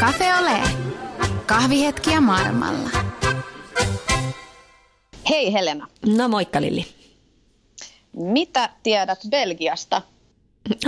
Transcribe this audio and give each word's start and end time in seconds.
Cafe 0.00 0.34
Ole. 0.38 0.60
Kahvihetkiä 1.46 2.20
maailmalla. 2.20 2.90
Hei 5.30 5.52
Helena, 5.52 5.86
No 6.06 6.28
moikka 6.28 6.60
Lilli. 6.60 6.86
mitä 8.12 8.70
tiedät 8.82 9.18
Belgiasta? 9.30 10.02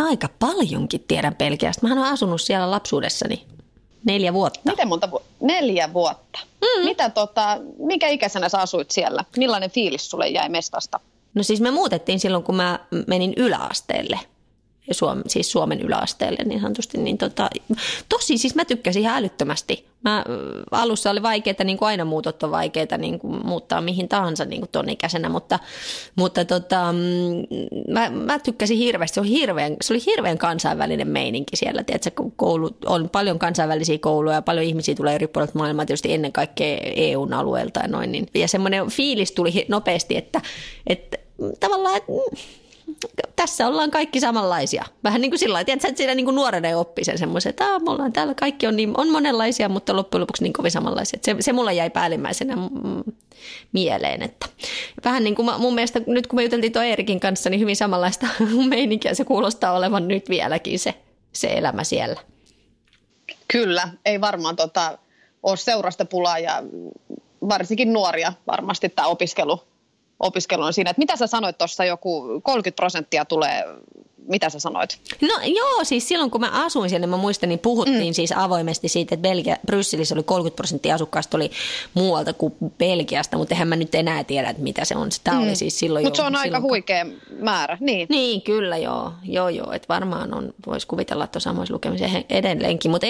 Aika 0.04 0.28
paljonkin 0.38 1.04
tiedän 1.08 1.34
Belgiasta. 1.36 1.82
Mähän 1.82 1.98
olen 1.98 2.12
asunut 2.12 2.40
siellä 2.40 2.70
lapsuudessani 2.70 3.44
neljä 4.04 4.32
vuotta. 4.32 4.60
Miten 4.64 4.88
monta 4.88 5.10
vu- 5.10 5.22
Neljä 5.40 5.92
vuotta. 5.92 6.38
Mm. 6.60 6.84
Mitä 6.84 7.10
tota, 7.10 7.58
mikä 7.78 8.08
ikäisenä 8.08 8.48
sä 8.48 8.58
asuit 8.60 8.90
siellä? 8.90 9.24
Millainen 9.36 9.70
fiilis 9.70 10.10
sulle 10.10 10.28
jäi 10.28 10.48
mestasta? 10.48 11.00
No 11.34 11.42
siis 11.42 11.60
me 11.60 11.70
muutettiin 11.70 12.20
silloin, 12.20 12.44
kun 12.44 12.54
mä 12.56 12.78
menin 13.06 13.34
yläasteelle. 13.36 14.18
Suom, 14.94 15.22
siis 15.26 15.52
Suomen 15.52 15.80
yläasteelle 15.80 16.44
niin 16.44 16.60
sanotusti, 16.60 16.98
niin 16.98 17.18
tota, 17.18 17.50
tosi 18.08 18.38
siis 18.38 18.54
mä 18.54 18.64
tykkäsin 18.64 19.02
ihan 19.02 19.16
älyttömästi. 19.16 19.88
Mä, 20.04 20.24
alussa 20.70 21.10
oli 21.10 21.22
vaikeaa, 21.22 21.64
niin 21.64 21.78
kuin 21.78 21.86
aina 21.86 22.04
muutot 22.04 22.42
on 22.42 22.50
vaikeita 22.50 22.98
niin 22.98 23.18
kuin 23.18 23.46
muuttaa 23.46 23.80
mihin 23.80 24.08
tahansa 24.08 24.44
niin 24.44 24.60
kuin 24.60 24.70
ton 24.70 24.88
ikäisenä, 24.88 25.28
mutta, 25.28 25.58
mutta 26.16 26.44
tota, 26.44 26.92
mm, 26.92 27.92
mä, 27.92 28.10
mä, 28.10 28.38
tykkäsin 28.38 28.78
hirveästi. 28.78 29.14
Se 29.14 29.20
oli 29.20 29.30
hirveän, 29.30 29.76
se 29.80 29.92
oli 29.92 30.02
hirveän 30.06 30.38
kansainvälinen 30.38 31.08
meininki 31.08 31.56
siellä. 31.56 31.84
Tiedätkö, 31.84 32.10
kun 32.16 32.32
koulu, 32.32 32.70
on 32.86 33.08
paljon 33.08 33.38
kansainvälisiä 33.38 33.98
kouluja, 33.98 34.42
paljon 34.42 34.66
ihmisiä 34.66 34.94
tulee 34.94 35.14
eri 35.14 35.26
puolilta 35.26 35.58
maailmaa, 35.58 35.86
tietysti 35.86 36.12
ennen 36.12 36.32
kaikkea 36.32 36.78
EUn 36.82 37.32
alueelta 37.32 37.80
ja 37.80 37.88
noin. 37.88 38.12
Niin. 38.12 38.26
Ja 38.34 38.48
semmoinen 38.48 38.90
fiilis 38.90 39.32
tuli 39.32 39.66
nopeasti, 39.68 40.16
että, 40.16 40.40
että 40.86 41.18
tavallaan, 41.60 41.96
että 41.96 42.12
tässä 43.36 43.66
ollaan 43.66 43.90
kaikki 43.90 44.20
samanlaisia. 44.20 44.84
Vähän 45.04 45.20
niin 45.20 45.30
kuin 45.30 45.38
sillä 45.38 45.52
lailla, 45.52 45.72
että 45.72 45.88
siinä 45.94 46.14
niin 46.14 46.24
kuin 46.24 46.34
nuorena 46.34 46.78
oppii 46.78 47.04
sen 47.04 47.18
semmoisen, 47.18 47.50
että 47.50 47.78
me 47.78 47.90
ollaan 47.90 48.12
täällä 48.12 48.34
kaikki 48.34 48.66
on, 48.66 48.76
niin, 48.76 48.92
on 48.96 49.10
monenlaisia, 49.10 49.68
mutta 49.68 49.96
loppujen 49.96 50.20
lopuksi 50.20 50.42
niin 50.42 50.52
kovin 50.52 50.70
samanlaisia. 50.70 51.20
Se, 51.22 51.36
se 51.40 51.52
mulla 51.52 51.72
jäi 51.72 51.90
päällimmäisenä 51.90 52.56
mm, 52.56 53.12
mieleen. 53.72 54.22
Että 54.22 54.46
vähän 55.04 55.24
niin 55.24 55.34
kuin 55.34 55.48
mun 55.58 55.74
mielestä 55.74 56.00
nyt 56.06 56.26
kun 56.26 56.36
me 56.36 56.42
juteltiin 56.42 56.72
tuon 56.72 56.84
Eerikin 56.84 57.20
kanssa, 57.20 57.50
niin 57.50 57.60
hyvin 57.60 57.76
samanlaista 57.76 58.26
meininkiä 58.68 59.14
se 59.14 59.24
kuulostaa 59.24 59.72
olevan 59.72 60.08
nyt 60.08 60.28
vieläkin 60.28 60.78
se, 60.78 60.94
se 61.32 61.46
elämä 61.46 61.84
siellä. 61.84 62.20
Kyllä, 63.48 63.88
ei 64.04 64.20
varmaan 64.20 64.56
tota, 64.56 64.98
ole 65.42 65.56
seurasta 65.56 66.04
pulaa 66.04 66.38
ja 66.38 66.62
varsinkin 67.48 67.92
nuoria 67.92 68.32
varmasti 68.46 68.88
tämä 68.88 69.08
opiskelu, 69.08 69.62
opiskelu 70.20 70.62
on 70.62 70.72
siinä. 70.72 70.90
Et 70.90 70.98
mitä 70.98 71.16
sä 71.16 71.26
sanoit 71.26 71.58
tuossa, 71.58 71.84
joku 71.84 72.40
30 72.42 72.76
prosenttia 72.76 73.24
tulee, 73.24 73.64
mitä 74.28 74.50
sä 74.50 74.58
sanoit? 74.58 74.98
No 75.22 75.34
joo, 75.44 75.84
siis 75.84 76.08
silloin 76.08 76.30
kun 76.30 76.40
mä 76.40 76.64
asuin 76.64 76.90
siellä, 76.90 77.06
niin 77.06 77.10
mä 77.10 77.16
muistan, 77.16 77.48
niin 77.48 77.58
puhuttiin 77.58 78.12
mm. 78.12 78.14
siis 78.14 78.32
avoimesti 78.36 78.88
siitä, 78.88 79.14
että 79.14 79.28
Belgia, 79.28 79.56
Brysselissä 79.66 80.14
oli 80.14 80.22
30 80.22 80.56
prosenttia 80.56 80.94
asukkaista 80.94 81.36
oli 81.36 81.50
muualta 81.94 82.32
kuin 82.32 82.54
Belgiasta, 82.78 83.36
mutta 83.36 83.54
eihän 83.54 83.68
mä 83.68 83.76
nyt 83.76 83.94
enää 83.94 84.24
tiedä, 84.24 84.50
että 84.50 84.62
mitä 84.62 84.84
se 84.84 84.96
on. 84.96 85.08
Tämä 85.24 85.36
mm. 85.40 85.46
oli 85.46 85.56
siis 85.56 85.78
silloin 85.78 86.04
Mutta 86.04 86.16
se 86.16 86.22
on 86.22 86.26
silloin, 86.26 86.44
aika 86.44 86.60
kun... 86.60 86.70
huikea 86.70 87.06
määrä, 87.38 87.78
niin. 87.80 88.06
Niin, 88.10 88.42
kyllä 88.42 88.76
joo, 88.76 89.12
joo, 89.22 89.48
joo 89.48 89.72
että 89.72 89.88
varmaan 89.88 90.34
on, 90.34 90.54
voisi 90.66 90.86
kuvitella 90.86 91.26
tuossa 91.26 91.50
samoissa 91.50 91.74
lukemisen 91.74 92.24
edelleenkin, 92.30 92.90
mutta 92.90 93.06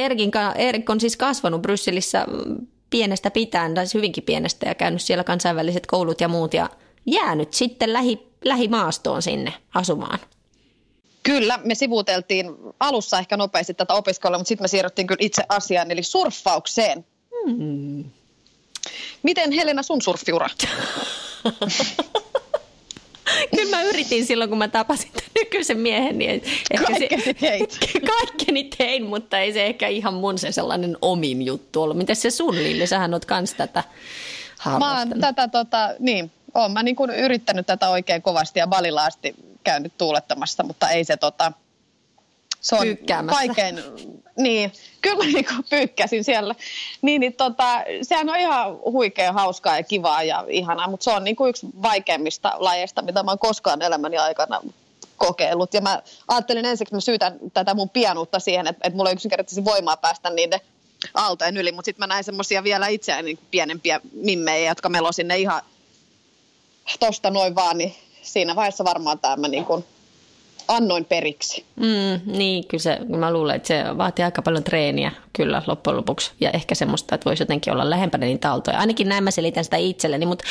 Erik 0.57 0.91
on 0.91 1.01
siis 1.01 1.17
kasvanut 1.17 1.63
Brysselissä 1.63 2.27
pienestä 2.91 3.31
pitäen, 3.31 3.75
tai 3.75 3.87
siis 3.87 3.95
hyvinkin 3.95 4.25
pienestä 4.25 4.69
ja 4.69 4.75
käynyt 4.75 5.03
siellä 5.03 5.25
kansainväliset 5.25 5.87
koulut 5.87 6.21
ja 6.21 6.29
muut 6.29 6.55
ja 6.55 6.71
jäänyt 7.13 7.55
sitten 7.55 7.93
lähi, 7.93 8.29
lähimaastoon 8.45 9.23
sinne 9.23 9.53
asumaan. 9.75 10.19
Kyllä, 11.23 11.59
me 11.65 11.75
sivuuteltiin 11.75 12.47
alussa 12.81 13.19
ehkä 13.19 13.37
nopeasti 13.37 13.75
tätä 13.75 13.95
opiskelua, 13.95 14.39
mutta 14.39 14.49
sitten 14.49 14.65
me 14.65 14.69
siirryttiin 14.69 15.07
kyllä 15.07 15.19
itse 15.21 15.43
asiaan, 15.49 15.91
eli 15.91 16.03
surffaukseen. 16.03 17.07
Hmm. 17.47 18.05
Miten 19.23 19.53
Helena 19.53 19.83
sun 19.83 20.03
surffiura? 20.03 20.49
Kyllä 23.57 23.77
mä 23.77 23.83
yritin 23.83 24.27
silloin, 24.27 24.51
kun 24.51 24.59
mä 24.59 24.69
tapasin 24.69 25.11
tämän 25.13 25.31
nykyisen 25.35 25.79
miehen. 25.79 26.19
Niin 26.19 26.31
ehkä 26.71 26.87
Kaikkeni 26.87 27.23
se, 27.23 27.35
teit. 27.35 27.79
Kaikkeni 28.19 28.65
tein, 28.65 29.07
mutta 29.07 29.39
ei 29.39 29.53
se 29.53 29.67
ehkä 29.67 29.89
ihan 29.89 30.15
mun 30.15 30.39
se 30.39 30.53
sellainen 30.53 30.97
omin 31.03 31.43
juttu 31.43 31.83
ollut. 31.83 31.97
Miten 31.97 32.17
se 32.17 32.31
sun, 32.31 32.55
Lilli? 32.55 32.87
Sähän 32.87 33.15
oot 33.15 33.25
kans 33.25 33.55
tätä 33.55 33.85
Mä 34.79 34.99
oon 34.99 35.21
tätä, 35.21 35.49
tota, 35.49 35.95
niin, 35.99 36.31
oon 36.55 36.73
mä 36.73 36.83
niin 36.83 36.97
kuin 36.97 37.11
yrittänyt 37.11 37.67
tätä 37.67 37.89
oikein 37.89 38.23
kovasti 38.23 38.59
ja 38.59 38.67
Balilla 38.67 39.05
asti 39.05 39.35
käynyt 39.65 39.93
tuulettamassa, 39.99 40.63
mutta 40.63 40.91
ei 40.91 41.05
se 41.05 41.17
tota, 41.17 41.53
se 42.61 42.77
on 42.77 42.87
vaikein, 43.31 43.83
niin, 44.37 44.73
kyllä 45.01 45.25
niin 45.25 45.45
kuin 45.45 45.65
pyykkäsin 45.71 46.25
siellä. 46.25 46.55
Niin, 47.03 47.21
niin 47.21 47.35
tota, 47.35 47.85
sehän 48.03 48.29
on 48.29 48.37
ihan 48.37 48.79
huikea, 48.85 49.33
hauskaa 49.33 49.77
ja 49.77 49.83
kivaa 49.83 50.23
ja 50.23 50.45
ihanaa, 50.49 50.91
mutta 50.91 51.05
se 51.05 51.11
on 51.11 51.25
niin 51.25 51.37
kuin 51.37 51.51
yksi 51.51 51.67
vaikeimmista 51.83 52.53
lajeista, 52.57 53.03
mitä 53.03 53.23
mä 53.23 53.31
oon 53.31 53.39
koskaan 53.39 53.83
elämäni 53.83 54.19
aikana 54.19 54.61
kokeillut. 55.17 55.75
Ja 55.75 55.81
mä 55.81 56.03
ajattelin 56.29 56.65
ensiksi, 56.65 56.83
että 56.83 56.97
mä 56.97 57.01
syytän 57.01 57.39
tätä 57.55 57.75
mun 57.75 57.91
pianuutta 57.91 58.39
siihen, 58.39 58.67
että, 58.67 58.81
että 58.85 58.97
mulla 58.97 59.11
ei 59.11 59.15
yksinkertaisesti 59.15 59.65
voimaa 59.65 59.97
päästä 59.97 60.31
niiden 60.31 60.61
aaltojen 61.15 61.57
yli, 61.57 61.73
mutta 61.73 61.85
sitten 61.85 62.03
mä 62.03 62.07
näin 62.07 62.25
semmoisia 62.25 62.65
vielä 62.65 62.87
itseään 62.87 63.25
niin 63.25 63.39
pienempiä 63.51 64.01
mimmejä, 64.13 64.71
jotka 64.71 64.89
melo 64.89 65.13
sinne 65.13 65.39
ihan 65.39 65.63
tosta 67.01 67.31
noin 67.31 67.55
vaan, 67.55 67.79
niin 67.79 67.95
siinä 68.23 68.57
vaiheessa 68.57 68.85
varmaan 68.85 69.19
tämä 69.19 69.49
niin 69.49 69.65
kuin 69.65 69.85
annoin 70.69 71.05
periksi. 71.05 71.65
Mm, 71.77 72.37
niin, 72.39 72.67
kyllä 72.69 72.83
se, 72.83 72.99
mä 73.17 73.33
luulen, 73.33 73.57
että 73.57 73.69
se 73.69 73.99
vaatii 73.99 74.25
aika 74.25 74.43
paljon 74.43 74.65
treeniä 74.65 75.13
kyllä 75.33 75.63
loppujen 75.67 75.97
lopuksi. 75.97 76.33
Ja 76.41 76.51
ehkä 76.51 76.75
semmoista, 76.75 77.15
että 77.15 77.25
voisi 77.25 77.43
jotenkin 77.43 77.73
olla 77.73 77.91
lähempänä 77.91 78.27
niitä 78.27 78.51
aaltoja. 78.51 78.79
Ainakin 78.79 79.09
näin 79.09 79.25
mä 79.25 79.31
selitän 79.31 79.65
sitä 79.65 79.77
itselleni. 79.77 80.27
Mutta 80.27 80.45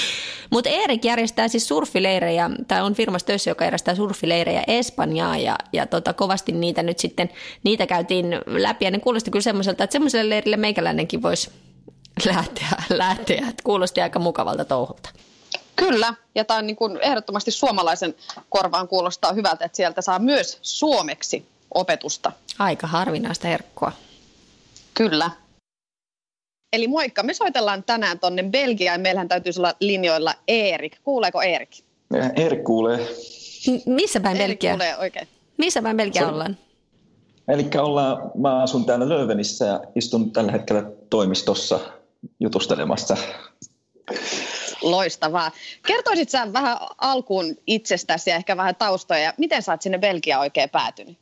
mut 0.49 0.67
Erik 0.67 1.05
järjestää 1.05 1.47
siis 1.47 1.67
surfileirejä, 1.67 2.49
tai 2.67 2.81
on 2.81 2.93
firmassa 2.93 3.27
töissä, 3.27 3.49
joka 3.49 3.65
järjestää 3.65 3.95
surfileirejä 3.95 4.63
Espanjaa. 4.67 5.37
Ja, 5.37 5.55
ja 5.73 5.85
tota, 5.85 6.13
kovasti 6.13 6.51
niitä 6.51 6.83
nyt 6.83 6.99
sitten, 6.99 7.29
niitä 7.63 7.87
käytiin 7.87 8.39
läpi. 8.45 8.85
Ja 8.85 8.91
ne 8.91 8.99
kuulosti 8.99 9.31
kyllä 9.31 9.43
semmoiselta, 9.43 9.83
että 9.83 9.91
semmoiselle 9.91 10.29
leirille 10.29 10.57
meikäläinenkin 10.57 11.21
voisi 11.21 11.51
lähteä. 12.25 12.69
lähteä. 12.89 13.47
Kuulosti 13.63 14.01
aika 14.01 14.19
mukavalta 14.19 14.65
touhulta. 14.65 15.09
Kyllä, 15.77 16.13
ja 16.35 16.45
tämä 16.45 16.57
on 16.57 16.67
niin 16.67 16.75
kuin 16.75 16.99
ehdottomasti 17.01 17.51
suomalaisen 17.51 18.15
korvaan 18.49 18.87
kuulostaa 18.87 19.33
hyvältä, 19.33 19.65
että 19.65 19.75
sieltä 19.75 20.01
saa 20.01 20.19
myös 20.19 20.59
suomeksi 20.61 21.45
opetusta. 21.73 22.31
Aika 22.59 22.87
harvinaista 22.87 23.47
herkkua. 23.47 23.91
Kyllä. 24.93 25.31
Eli 26.73 26.87
moikka, 26.87 27.23
me 27.23 27.33
soitellaan 27.33 27.83
tänään 27.83 28.19
tonne 28.19 28.43
Belgiaan. 28.43 29.01
Meillähän 29.01 29.27
täytyisi 29.27 29.59
olla 29.59 29.73
linjoilla 29.79 30.33
Erik. 30.47 30.97
Kuuleeko 31.03 31.41
Erik? 31.41 31.69
Erik 32.35 32.63
kuulee. 32.63 32.97
M- 33.67 33.93
missä 33.93 34.19
päin 34.19 34.37
Belgia? 34.37 34.71
kuulee 34.71 34.97
oikein. 34.97 35.27
Missä 35.57 35.81
päin 35.81 35.97
Belgia 35.97 36.21
Se... 36.21 36.27
ollaan? 36.27 36.57
Eli 37.47 37.69
ollaan, 37.81 38.31
mä 38.35 38.63
asun 38.63 38.85
täällä 38.85 39.09
Löövenissä 39.09 39.65
ja 39.65 39.81
istun 39.95 40.31
tällä 40.31 40.51
hetkellä 40.51 40.83
toimistossa 41.09 41.79
jutustelemassa 42.39 43.17
Loistavaa. 44.81 45.51
Kertoisit 45.87 46.29
sä 46.29 46.53
vähän 46.53 46.77
alkuun 46.97 47.55
itsestäsi 47.67 48.29
ja 48.29 48.35
ehkä 48.35 48.57
vähän 48.57 48.75
taustoja. 48.75 49.33
Miten 49.37 49.61
sä 49.61 49.71
oot 49.71 49.81
sinne 49.81 49.97
Belgiaan 49.97 50.41
oikein 50.41 50.69
päätynyt? 50.69 51.17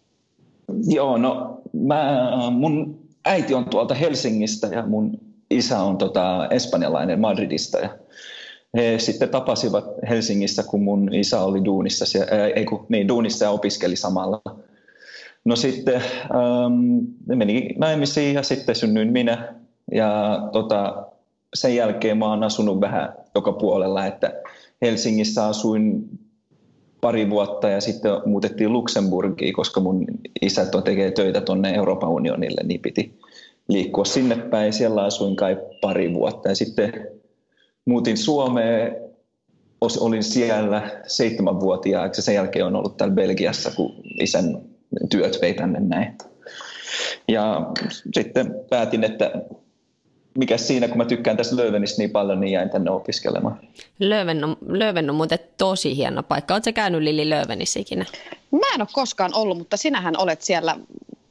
Joo, 0.88 1.18
no 1.18 1.62
mä, 1.74 2.32
mun 2.52 3.00
äiti 3.26 3.54
on 3.54 3.70
tuolta 3.70 3.94
Helsingistä 3.94 4.68
ja 4.68 4.86
mun 4.88 5.20
isä 5.50 5.80
on 5.80 5.98
tota, 5.98 6.48
espanjalainen 6.50 7.20
Madridista. 7.20 7.80
Ja 7.80 7.90
he 8.76 9.00
sitten 9.00 9.30
tapasivat 9.30 9.86
Helsingissä, 10.10 10.64
kun 10.64 10.84
mun 10.84 11.14
isä 11.14 11.42
oli 11.42 11.66
duunissa, 11.66 12.06
ää, 12.32 12.48
ei 12.48 12.66
kun, 12.66 12.86
niin, 12.90 13.08
duunissa 13.08 13.46
ja 13.46 13.52
opiskeli 13.52 13.96
samalla. 13.96 14.42
No 15.46 15.56
sitten 15.56 15.96
ähm, 15.96 17.36
meni 17.36 17.70
naimisiin 17.78 18.36
ja 18.36 18.44
sitten 18.44 18.76
synnyin 18.76 19.12
minä. 19.12 19.54
Ja 19.92 20.40
tota, 20.52 21.06
sen 21.54 21.76
jälkeen 21.76 22.18
mä 22.18 22.26
oon 22.26 22.44
asunut 22.44 22.82
vähän 22.82 23.14
joka 23.36 23.52
puolella, 23.52 24.06
että 24.06 24.34
Helsingissä 24.82 25.46
asuin 25.46 26.10
pari 27.02 27.30
vuotta 27.30 27.70
ja 27.70 27.82
sitten 27.82 28.12
muutettiin 28.26 28.74
Luxemburgiin, 28.74 29.54
koska 29.54 29.80
mun 29.80 30.06
isä 30.42 30.66
tekee 30.84 31.12
töitä 31.12 31.42
tuonne 31.42 31.74
Euroopan 31.74 32.10
unionille, 32.10 32.62
niin 32.64 32.82
piti 32.82 33.20
liikkua 33.68 34.06
sinne 34.06 34.36
päin. 34.36 34.74
Siellä 34.74 35.04
asuin 35.04 35.36
kai 35.36 35.58
pari 35.82 36.14
vuotta 36.14 36.50
ja 36.50 36.56
sitten 36.56 37.08
muutin 37.86 38.18
Suomeen, 38.18 38.96
olin 39.82 40.24
siellä 40.24 41.02
seitsemänvuotiaaksi 41.08 42.20
ja 42.20 42.24
sen 42.24 42.36
jälkeen 42.36 42.66
on 42.66 42.76
ollut 42.76 42.98
täällä 42.98 43.16
Belgiassa, 43.16 43.72
kun 43.72 43.96
isän 44.22 44.62
työt 45.10 45.38
vei 45.42 45.54
tänne 45.54 45.80
näin. 45.80 46.18
Ja 47.28 47.72
sitten 48.14 48.56
päätin, 48.70 49.04
että 49.04 49.32
mikä 50.38 50.58
siinä, 50.58 50.88
kun 50.88 50.98
mä 50.98 51.06
tykkään 51.06 51.38
tästä 51.38 51.56
Löövenistä 51.56 52.02
niin 52.02 52.10
paljon, 52.10 52.42
niin 52.42 52.54
jäin 52.54 52.70
tänne 52.70 52.92
opiskelemaan. 52.92 53.60
Lööven 54.00 54.44
on, 54.44 54.58
Lööven 54.68 55.10
on 55.10 55.16
muuten 55.16 55.40
tosi 55.58 55.96
hieno 55.96 56.24
paikka. 56.24 56.54
Oletko 56.54 56.74
käynyt 56.74 57.02
Lili 57.02 57.30
Löövenissä 57.30 57.80
ikinä? 57.80 58.06
Mä 58.52 58.74
en 58.76 58.82
ole 58.82 58.88
koskaan 58.92 59.32
ollut, 59.34 59.58
mutta 59.58 59.78
sinähän 59.78 60.18
olet 60.18 60.42
siellä 60.42 60.78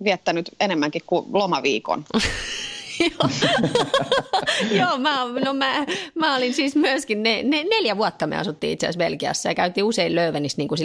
viettänyt 0.04 0.50
enemmänkin 0.60 1.02
kuin 1.06 1.26
lomaviikon. 1.32 2.04
Joo, 4.78 4.98
mä, 4.98 5.26
no 5.44 5.54
mä, 5.54 5.86
mä 6.14 6.36
olin 6.36 6.54
siis 6.54 6.76
myöskin, 6.76 7.22
ne, 7.22 7.42
ne, 7.42 7.64
neljä 7.64 7.96
vuotta 7.96 8.26
me 8.26 8.36
asuttiin 8.36 8.72
itse 8.72 8.86
asiassa 8.86 8.98
Belgiassa 8.98 9.48
ja 9.48 9.54
käytiin 9.54 9.84
usein 9.84 10.14
Löövenissä 10.14 10.58
niin 10.58 10.68
kuin 10.68 10.80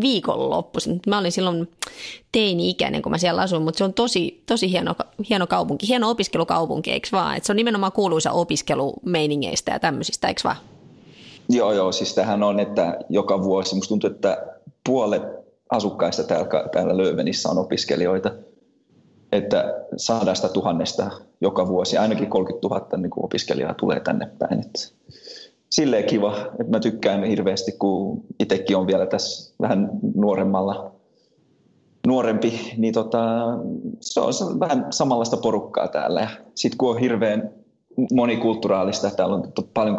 viikonloppuisin. 0.00 1.00
Mä 1.06 1.18
olin 1.18 1.32
silloin 1.32 1.68
teini-ikäinen, 2.32 3.02
kun 3.02 3.12
mä 3.12 3.18
siellä 3.18 3.42
asuin, 3.42 3.62
mutta 3.62 3.78
se 3.78 3.84
on 3.84 3.94
tosi, 3.94 4.42
tosi 4.46 4.70
hieno, 4.70 4.94
hieno 5.28 5.46
kaupunki, 5.46 5.88
hieno 5.88 6.10
opiskelukaupunki, 6.10 6.92
eikö 6.92 7.08
vaan? 7.12 7.36
Et 7.36 7.44
se 7.44 7.52
on 7.52 7.56
nimenomaan 7.56 7.92
kuuluisa 7.92 8.32
opiskelumeiningeistä 8.32 9.72
ja 9.72 9.78
tämmöisistä, 9.78 10.28
eikö 10.28 10.40
vaan? 10.44 10.56
Joo, 11.48 11.72
joo, 11.72 11.92
siis 11.92 12.14
tähän 12.14 12.42
on, 12.42 12.60
että 12.60 12.98
joka 13.08 13.42
vuosi, 13.42 13.74
musta 13.74 13.88
tuntuu, 13.88 14.10
että 14.10 14.46
puolet 14.86 15.22
asukkaista 15.70 16.24
täällä, 16.24 16.68
täällä 16.72 16.96
Löövenissä 16.96 17.48
on 17.48 17.58
opiskelijoita– 17.58 18.30
että 19.34 19.74
sadasta 19.96 20.48
tuhannesta 20.48 21.10
joka 21.40 21.68
vuosi, 21.68 21.98
ainakin 21.98 22.30
30 22.30 22.68
000 22.68 22.88
niin 22.96 23.10
kuin 23.10 23.24
opiskelijaa 23.24 23.74
tulee 23.74 24.00
tänne 24.00 24.30
päin. 24.38 24.60
Että 24.60 24.80
silleen 25.70 26.04
kiva, 26.04 26.36
että 26.36 26.70
mä 26.70 26.80
tykkään 26.80 27.24
hirveästi, 27.24 27.72
kun 27.72 28.24
itsekin 28.40 28.76
on 28.76 28.86
vielä 28.86 29.06
tässä 29.06 29.54
vähän 29.60 29.90
nuoremmalla, 30.14 30.92
nuorempi, 32.06 32.74
niin 32.76 32.94
tota, 32.94 33.18
se 34.00 34.20
on 34.20 34.60
vähän 34.60 34.86
samanlaista 34.90 35.36
porukkaa 35.36 35.88
täällä. 35.88 36.28
Sitten 36.54 36.78
kun 36.78 36.90
on 36.90 36.98
hirveän 36.98 37.50
monikulttuuraalista, 38.12 39.10
täällä 39.10 39.34
on 39.34 39.52
paljon 39.74 39.96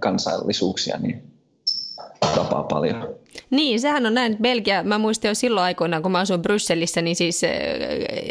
kansainvälisuuksia, 0.00 0.98
niin 0.98 1.37
tapaa 2.20 2.62
paljon. 2.62 3.18
Niin, 3.50 3.80
sehän 3.80 4.06
on 4.06 4.14
näin. 4.14 4.36
Belgia, 4.42 4.82
mä 4.82 4.98
muistin 4.98 5.28
jo 5.28 5.34
silloin 5.34 5.64
aikoinaan, 5.64 6.02
kun 6.02 6.12
mä 6.12 6.18
asuin 6.18 6.42
Brysselissä, 6.42 7.02
niin 7.02 7.16
siis 7.16 7.44
eh, 7.44 7.50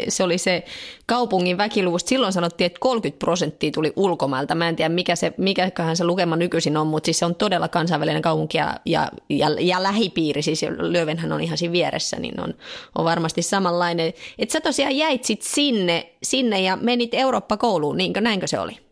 se 0.08 0.24
oli 0.24 0.38
se 0.38 0.64
kaupungin 1.06 1.58
väkiluvusta. 1.58 2.08
Silloin 2.08 2.32
sanottiin, 2.32 2.66
että 2.66 2.78
30 2.80 3.18
prosenttia 3.18 3.70
tuli 3.70 3.92
ulkomailta. 3.96 4.54
Mä 4.54 4.68
en 4.68 4.76
tiedä, 4.76 4.88
mikä 4.88 5.16
se, 5.16 5.32
mikäköhän 5.36 5.96
se 5.96 6.04
lukema 6.04 6.36
nykyisin 6.36 6.76
on, 6.76 6.86
mutta 6.86 7.06
siis 7.06 7.18
se 7.18 7.24
on 7.24 7.34
todella 7.34 7.68
kansainvälinen 7.68 8.22
kaupunki 8.22 8.58
ja, 8.58 8.74
ja, 8.86 9.10
ja, 9.28 9.48
ja 9.60 9.82
lähipiiri. 9.82 10.42
Siis 10.42 10.64
Löövenhän 10.78 11.32
on 11.32 11.40
ihan 11.40 11.58
siinä 11.58 11.72
vieressä, 11.72 12.16
niin 12.20 12.40
on, 12.40 12.54
on 12.98 13.04
varmasti 13.04 13.42
samanlainen. 13.42 14.12
Että 14.38 14.52
sä 14.52 14.60
tosiaan 14.60 14.96
jäit 14.96 15.24
sit 15.24 15.42
sinne, 15.42 16.12
sinne 16.22 16.60
ja 16.60 16.76
menit 16.76 17.14
Eurooppa-kouluun, 17.14 17.96
niinkö, 17.96 18.20
näinkö 18.20 18.46
se 18.46 18.58
oli? 18.58 18.87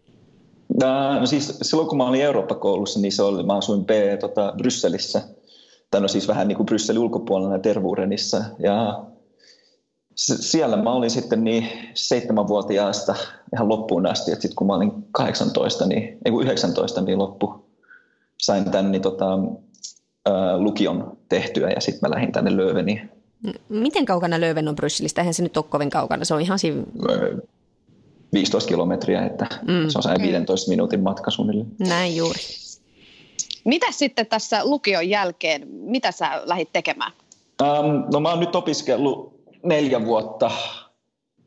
No 1.21 1.27
siis 1.27 1.59
silloin 1.63 1.89
kun 1.89 1.99
mä 1.99 2.09
olin 2.09 2.23
Eurooppa-koulussa, 2.23 3.01
niin 3.01 3.13
se 3.13 3.23
oli, 3.23 3.43
mä 3.43 3.57
asuin 3.57 3.85
B, 3.85 3.91
tota, 4.21 4.55
Brysselissä– 4.57 5.23
tai 5.91 6.01
no 6.01 6.09
siis 6.09 6.29
vähän 6.29 6.49
niin 6.49 6.57
kuin 6.57 6.67
Brysselin 6.67 7.03
ulkopuolella 7.03 7.59
Tervurenissa. 7.59 8.45
Ja 8.59 9.05
siellä 10.17 10.77
mä 10.77 10.93
olin 10.93 11.11
sitten 11.11 11.45
niin 11.45 11.69
seitsemänvuotiaasta 11.95 13.15
ihan 13.55 13.69
loppuun 13.69 14.07
asti, 14.07 14.33
että 14.33 14.43
sitten 14.43 14.57
kun 14.57 14.67
mä 14.67 14.75
olin 14.75 14.93
18, 15.13 15.87
niin, 15.87 16.19
ei 16.25 16.33
kun 16.33 16.43
19, 16.43 17.01
niin 17.01 17.19
loppu 17.19 17.67
sain 18.39 18.71
tänne 18.71 18.91
niin 18.91 19.03
tota, 19.03 19.39
lukion 20.57 21.17
tehtyä 21.29 21.71
ja 21.71 21.81
sitten 21.81 22.11
mä 22.11 22.15
lähdin 22.15 22.33
tänne 22.33 22.57
Lööveniin. 22.57 23.11
Miten 23.69 24.05
kaukana 24.05 24.41
Lööven 24.41 24.69
on 24.69 24.77
Brysselistä? 24.77 25.21
Eihän 25.21 25.35
se 25.35 25.43
nyt 25.43 25.57
ole 25.57 25.65
kovin 25.69 25.91
kaukana, 25.91 26.25
se 26.25 26.35
on 26.35 26.41
ihan 26.41 26.59
siinä... 26.59 26.83
15 28.33 28.69
kilometriä, 28.69 29.27
että 29.27 29.47
mm. 29.63 29.89
se 29.89 29.99
on 29.99 30.23
15 30.23 30.71
minuutin 30.71 31.01
matka 31.01 31.31
suunnilleen. 31.31 31.69
Näin 31.79 32.17
juuri. 32.17 32.41
Mitä 33.65 33.87
sitten 33.91 34.27
tässä 34.27 34.65
lukion 34.65 35.09
jälkeen, 35.09 35.69
mitä 35.69 36.13
sä 36.13 36.43
lähdit 36.45 36.69
tekemään? 36.73 37.13
Um, 37.63 38.05
no 38.13 38.21
mä 38.21 38.31
oon 38.31 38.41
nyt 38.41 38.57
opiskellut 38.57 39.41
neljä 39.63 40.07
vuotta, 40.07 40.51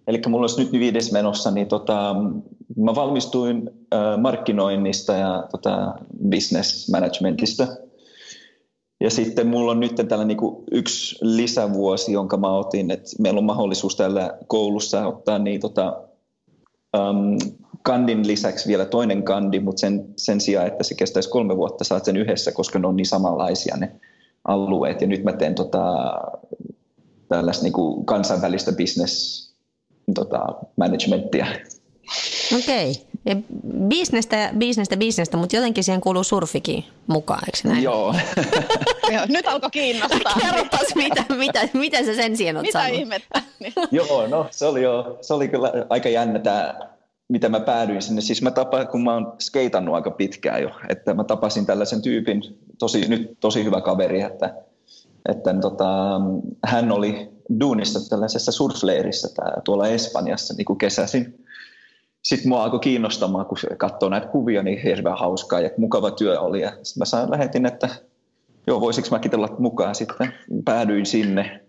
eli 0.08 0.22
mulla 0.28 0.44
olisi 0.44 0.64
nyt 0.64 0.72
viides 0.72 1.12
menossa, 1.12 1.52
niin 1.52 1.68
tota, 1.68 2.16
mä 2.78 2.96
valmistuin 2.96 3.70
uh, 3.70 4.22
markkinoinnista 4.22 5.14
ja 5.14 5.44
tota, 5.52 5.94
business 6.30 6.90
managementista. 6.90 7.68
Ja 9.02 9.10
sitten 9.10 9.48
mulla 9.48 9.72
on 9.72 9.80
nyt 9.80 9.96
tällä 10.08 10.26
niin 10.26 10.38
kuin 10.38 10.64
yksi 10.72 11.18
lisävuosi, 11.22 12.12
jonka 12.12 12.38
mä 12.38 12.54
otin, 12.56 12.92
että 12.92 13.10
meillä 13.20 13.38
on 13.38 13.44
mahdollisuus 13.44 13.96
tällä 13.96 14.38
koulussa 14.48 15.08
ottaa 15.08 15.40
niin, 15.40 15.62
tota, 15.62 16.02
um, 16.98 17.38
kandin 17.84 18.28
lisäksi 18.28 18.68
vielä 18.68 18.86
toinen 18.86 19.24
kandi, 19.24 19.60
mutta 19.60 19.80
sen, 19.80 20.06
sen 20.18 20.42
sijaan, 20.42 20.68
että 20.68 20.84
se 20.84 20.96
kestäisi 20.96 21.30
kolme 21.30 21.58
vuotta, 21.58 21.84
saat 21.84 22.06
sen 22.06 22.18
yhdessä, 22.18 22.52
koska 22.52 22.80
ne 22.80 22.88
on 22.88 22.96
niin 22.96 23.06
samanlaisia 23.06 23.78
ne 23.78 23.92
alueet. 24.46 25.02
Ja 25.02 25.08
nyt 25.08 25.24
mä 25.24 25.34
teen 25.34 25.56
tota, 25.56 26.14
tällaista 27.28 27.64
niin 27.64 27.74
kuin 27.74 28.06
kansainvälistä 28.06 28.72
business 28.72 29.46
tota, 30.16 30.46
managementtia. 30.78 31.46
Okei. 32.58 32.92
Okay. 32.92 33.09
Bisnestä, 33.88 34.50
bisnestä, 34.58 34.98
bisnestä, 34.98 35.38
mutta 35.38 35.56
jotenkin 35.56 35.84
siihen 35.84 36.02
kuuluu 36.02 36.24
surfikin 36.24 36.86
mukaan, 37.08 37.42
eikö 37.46 37.70
näin? 37.70 37.84
Joo. 37.84 38.16
Joo 39.14 39.26
nyt 39.28 39.48
alkoi 39.48 39.70
kiinnostaa. 39.72 40.34
Kerropas, 40.42 40.96
mitä, 40.96 41.24
mitä, 41.38 41.70
mitä 41.74 42.04
sä 42.06 42.16
sen 42.16 42.38
siihen 42.38 42.58
oot 42.58 42.66
Mitä 42.66 42.80
saanut? 42.80 43.00
ihmettä? 43.00 43.42
Joo, 43.92 44.28
no 44.28 44.48
se 44.52 44.66
oli, 44.66 44.84
jo, 44.84 45.18
se 45.22 45.34
oli 45.34 45.48
kyllä 45.48 45.72
aika 45.90 46.10
jännä 46.10 46.40
tämä 46.40 46.90
mitä 47.30 47.50
mä 47.50 47.60
päädyin 47.60 48.02
sinne. 48.02 48.22
Siis 48.22 48.42
mä 48.42 48.52
tapasin, 48.52 48.88
kun 48.88 49.04
mä 49.04 49.14
oon 49.14 49.34
skeitannut 49.40 49.96
aika 49.96 50.12
pitkään 50.12 50.62
jo, 50.62 50.70
että 50.90 51.14
mä 51.14 51.24
tapasin 51.24 51.66
tällaisen 51.66 52.02
tyypin, 52.02 52.42
tosi, 52.80 53.08
nyt 53.08 53.38
tosi 53.40 53.64
hyvä 53.64 53.82
kaveri, 53.82 54.22
että, 54.22 54.56
että 55.30 55.54
tota, 55.62 56.22
hän 56.66 56.92
oli 56.92 57.30
duunissa 57.60 58.10
tällaisessa 58.10 58.52
surfleirissä 58.52 59.28
tää, 59.36 59.62
tuolla 59.64 59.88
Espanjassa 59.88 60.54
niin 60.54 60.66
kuin 60.66 60.78
kesäisin. 60.78 61.46
Sitten 62.24 62.50
mua 62.50 62.64
alkoi 62.64 62.80
kiinnostamaan, 62.80 63.46
kun 63.46 63.58
katsoo 63.78 64.10
näitä 64.10 64.28
kuvia, 64.28 64.64
niin 64.64 64.84
hirveän 64.84 65.18
hauskaa 65.18 65.60
ja 65.60 65.70
mukava 65.78 66.12
työ 66.12 66.40
oli. 66.40 66.60
Sitten 66.60 67.02
mä 67.02 67.06
sain, 67.06 67.32
lähetin, 67.32 67.66
että 67.66 67.90
joo, 68.68 68.82
voisiko 68.82 69.08
mäkin 69.12 69.32
tulla 69.32 69.56
mukaan. 69.60 69.96
Sitten 69.96 70.34
päädyin 70.66 71.06
sinne 71.06 71.62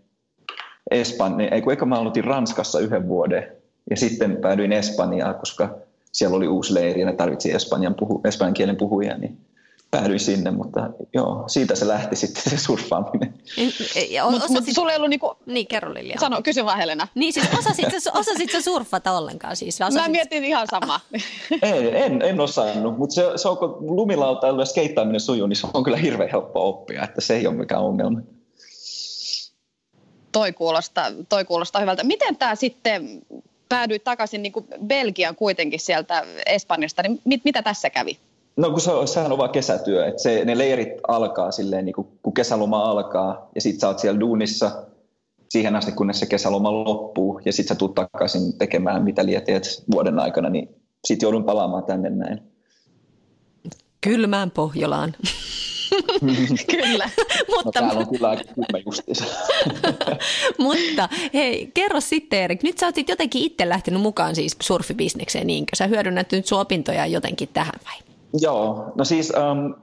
Espanjaan, 0.91 1.55
ei 1.55 1.63
kun 1.63 1.73
eikä 1.73 1.85
mä 1.85 1.95
aloitin 1.95 2.25
Ranskassa 2.25 2.81
yhden 2.81 3.09
vuoden 3.09 3.57
ja 3.91 3.97
sitten 3.97 4.37
päädyin 4.37 4.73
Espanjaan, 4.73 5.35
koska 5.35 5.79
siellä 6.13 6.37
oli 6.37 6.49
uusi 6.49 6.75
leiri 6.75 7.01
ja 7.01 7.07
ne 7.07 7.13
tarvitsi 7.13 7.53
espanjan, 7.53 7.95
puhu, 7.95 8.21
espanjan 8.25 8.55
kielen 8.55 8.77
puhujia, 8.77 9.19
niin 9.19 9.39
päädyin 9.91 10.21
sinne, 10.21 10.51
mutta 10.51 10.91
joo, 11.15 11.45
siitä 11.47 11.75
se 11.75 11.89
lähti 11.89 12.17
sitten 12.17 12.43
se 12.43 12.59
surffaaminen. 12.59 13.35
Mutta 14.31 14.53
mut 14.53 14.65
sulla 14.75 14.91
ei 14.91 14.97
ollut 14.97 15.11
niinku... 15.11 15.37
Niin, 15.47 15.67
kerro 15.67 15.95
Lilja. 15.95 16.17
Sano, 16.21 16.43
kysy 16.43 16.65
vaan 16.65 16.79
Helena. 16.79 17.09
Niin 17.15 17.33
siis 17.33 17.47
osasit, 17.59 17.87
osasit 18.15 18.51
sä 18.51 18.61
surffata 18.61 19.13
ollenkaan 19.13 19.57
siis? 19.57 19.81
Osasit... 19.81 20.03
Mä 20.03 20.09
mietin 20.09 20.45
ihan 20.45 20.67
sama. 20.71 21.01
en, 21.63 21.97
en, 21.97 22.23
en 22.23 22.41
osannut, 22.41 22.99
mutta 22.99 23.15
se, 23.15 23.23
se 23.37 23.49
on, 23.49 23.57
kun 23.59 23.77
lumilautailu 23.81 24.61
ja 24.61 24.67
skeittaaminen 24.67 25.21
sujuu, 25.21 25.47
niin 25.47 25.57
se 25.57 25.67
on 25.75 25.85
kyllä 25.85 25.97
hirveän 25.97 26.31
helppo 26.31 26.69
oppia, 26.69 27.05
että 27.05 27.21
se 27.21 27.37
ei 27.37 27.47
ole 27.47 27.57
mikään 27.57 27.83
ongelma. 27.83 28.21
Toi 30.33 30.53
kuulostaa, 30.53 31.07
toi 31.29 31.45
kuulostaa 31.45 31.81
hyvältä. 31.81 32.05
Miten 32.05 32.37
tämä 32.37 32.55
sitten 32.55 33.23
päädyit 33.69 34.05
takaisin 34.05 34.43
niin 34.43 34.53
kuin 34.53 34.67
Belgiaan 34.87 35.37
kuitenkin 35.37 35.81
sieltä 35.81 36.27
Espanjasta, 36.47 37.03
niin 37.03 37.21
mit, 37.25 37.45
mitä 37.45 37.63
tässä 37.63 37.91
kävi? 37.91 38.19
No 38.61 38.71
kun 38.71 38.81
se, 38.81 38.91
sehän 39.05 39.33
on 39.33 39.39
vaan 39.39 39.51
kesätyö, 39.51 40.07
että 40.07 40.23
se, 40.23 40.45
ne 40.45 40.59
leirit 40.59 40.89
alkaa 41.09 41.51
silleen, 41.51 41.85
niin 41.85 41.95
kuin, 41.95 42.09
kun 42.23 42.35
kesäloma 42.35 42.83
alkaa 42.83 43.49
ja 43.55 43.61
sit 43.61 43.81
sä 43.81 43.89
oot 43.89 43.99
siellä 43.99 44.21
duunissa 44.21 44.71
siihen 45.49 45.77
asti, 45.77 45.93
kunnes 45.93 46.21
se 46.21 46.27
kesäloma 46.27 46.73
loppuu 46.73 47.41
ja 47.45 47.53
sit 47.53 47.69
sä 47.69 47.75
tuut 47.75 47.95
takaisin 47.95 48.59
tekemään 48.59 49.05
mitä 49.05 49.27
liian 49.27 49.43
teet 49.43 49.85
vuoden 49.93 50.19
aikana, 50.19 50.49
niin 50.51 50.69
sit 51.05 51.23
joudun 51.23 51.45
palaamaan 51.45 51.85
tänne 51.85 52.11
näin. 52.11 52.41
Kylmään 54.01 54.51
Pohjolaan. 54.51 55.15
kyllä. 56.71 57.11
Mutta, 57.49 57.65
no, 57.65 57.73
täällä 57.73 58.01
on 58.01 58.09
kyllä 58.09 58.29
aika 58.29 58.45
justiinsa. 58.87 59.25
Mutta 60.59 61.09
hei, 61.35 61.71
kerro 61.75 62.01
sitten 62.01 62.43
Erik, 62.43 62.63
nyt 62.63 62.79
sä 62.79 62.87
oot 62.87 63.09
jotenkin 63.09 63.43
itse 63.43 63.69
lähtenyt 63.69 64.01
mukaan 64.01 64.35
siis 64.35 64.57
surfibisnekseen, 64.63 65.47
niinkö? 65.47 65.77
Sä 65.77 65.87
hyödynnät 65.87 66.33
nyt 66.33 66.47
sun 66.47 66.61
opintoja 66.61 67.07
jotenkin 67.07 67.49
tähän 67.53 67.81
vai? 67.85 68.10
Joo, 68.33 68.93
no 68.95 69.05
siis 69.05 69.33
um, 69.37 69.75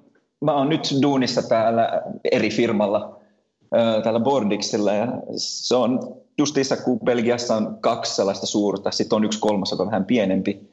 mä 0.42 0.54
oon 0.54 0.70
nyt 0.70 0.90
duunissa 1.02 1.42
täällä 1.42 2.02
eri 2.32 2.50
firmalla, 2.50 3.20
uh, 3.76 4.04
täällä 4.04 4.20
Bordixilla 4.20 4.94
ja 4.94 5.08
se 5.38 5.76
on 5.76 6.00
justiinsa, 6.38 6.78
kun 6.78 7.00
Belgiassa 7.00 7.56
on 7.56 7.78
kaksi 7.82 8.16
sellaista 8.16 8.46
suurta, 8.46 8.92
sitten 8.92 9.16
on 9.16 9.24
yksi 9.24 9.40
kolmas, 9.40 9.72
joka 9.72 9.84
on 9.84 9.90
vähän 9.90 10.06
pienempi. 10.06 10.70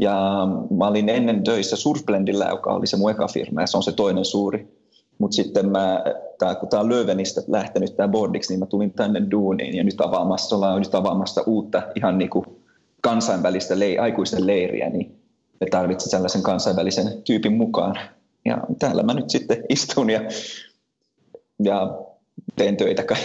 Ja 0.00 0.48
mä 0.78 0.86
olin 0.86 1.08
ennen 1.08 1.44
töissä 1.44 1.76
Surfblendillä, 1.76 2.44
joka 2.44 2.72
oli 2.72 2.86
se 2.86 2.96
mun 2.96 3.10
eka 3.10 3.28
firma, 3.28 3.60
ja 3.60 3.66
se 3.66 3.76
on 3.76 3.82
se 3.82 3.92
toinen 3.92 4.24
suuri. 4.24 4.78
Mutta 5.18 5.34
sitten 5.34 5.68
mä, 5.70 6.04
tää, 6.38 6.54
kun 6.54 6.68
tämä 6.68 6.80
on 6.80 6.88
Löövenistä 6.88 7.42
lähtenyt 7.46 7.96
tämä 7.96 8.08
Bordix, 8.08 8.48
niin 8.48 8.60
mä 8.60 8.66
tulin 8.66 8.92
tänne 8.92 9.22
duuniin 9.30 9.76
ja 9.76 9.84
nyt 9.84 10.00
avaamassa, 10.00 10.56
ollaan 10.56 10.78
nyt 10.78 10.94
avaamassa 10.94 11.42
uutta 11.46 11.82
ihan 11.94 12.18
niin 12.18 12.30
kuin 12.30 12.44
kansainvälistä 13.00 13.78
lei, 13.78 13.98
aikuisten 13.98 14.46
leiriä, 14.46 14.90
niin 14.90 15.17
me 15.60 15.66
tarvitsin 15.70 16.10
sellaisen 16.10 16.42
kansainvälisen 16.42 17.22
tyypin 17.22 17.52
mukaan. 17.52 17.98
Ja 18.44 18.58
täällä 18.78 19.02
mä 19.02 19.14
nyt 19.14 19.30
sitten 19.30 19.64
istun 19.68 20.10
ja, 20.10 20.20
ja 21.62 21.98
teen 22.56 22.76
töitä 22.76 23.02
kai 23.02 23.18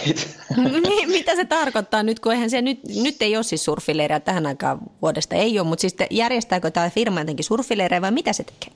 Mitä 1.06 1.36
se 1.36 1.44
tarkoittaa 1.44 2.02
nyt, 2.02 2.20
kun 2.20 2.32
eihän 2.32 2.50
se 2.50 2.62
nyt, 2.62 2.78
nyt 3.02 3.22
ei 3.22 3.36
ole 3.36 3.42
siis 3.42 3.64
surfileirejä 3.64 4.20
tähän 4.20 4.46
aikaan 4.46 4.78
vuodesta, 5.02 5.34
ei 5.34 5.58
ole, 5.58 5.68
mutta 5.68 5.80
siis 5.80 5.96
järjestääkö 6.10 6.70
tämä 6.70 6.90
firma 6.90 7.20
jotenkin 7.20 7.44
surfileirejä 7.44 8.02
vai 8.02 8.10
mitä 8.10 8.32
se 8.32 8.44
tekee? 8.44 8.72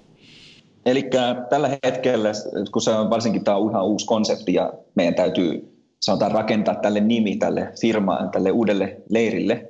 Eli 0.86 1.10
tällä 1.50 1.70
hetkellä, 1.84 2.32
kun 2.72 2.82
se 2.82 2.90
on 2.90 3.10
varsinkin 3.10 3.44
tämä 3.44 3.56
on 3.56 3.70
ihan 3.70 3.84
uusi 3.84 4.06
konsepti 4.06 4.54
ja 4.54 4.72
meidän 4.94 5.14
täytyy 5.14 5.78
sanotaan 6.00 6.32
rakentaa 6.32 6.74
tälle 6.74 7.00
nimi 7.00 7.36
tälle 7.36 7.72
firmaan, 7.80 8.30
tälle 8.30 8.50
uudelle 8.50 8.96
leirille, 9.08 9.67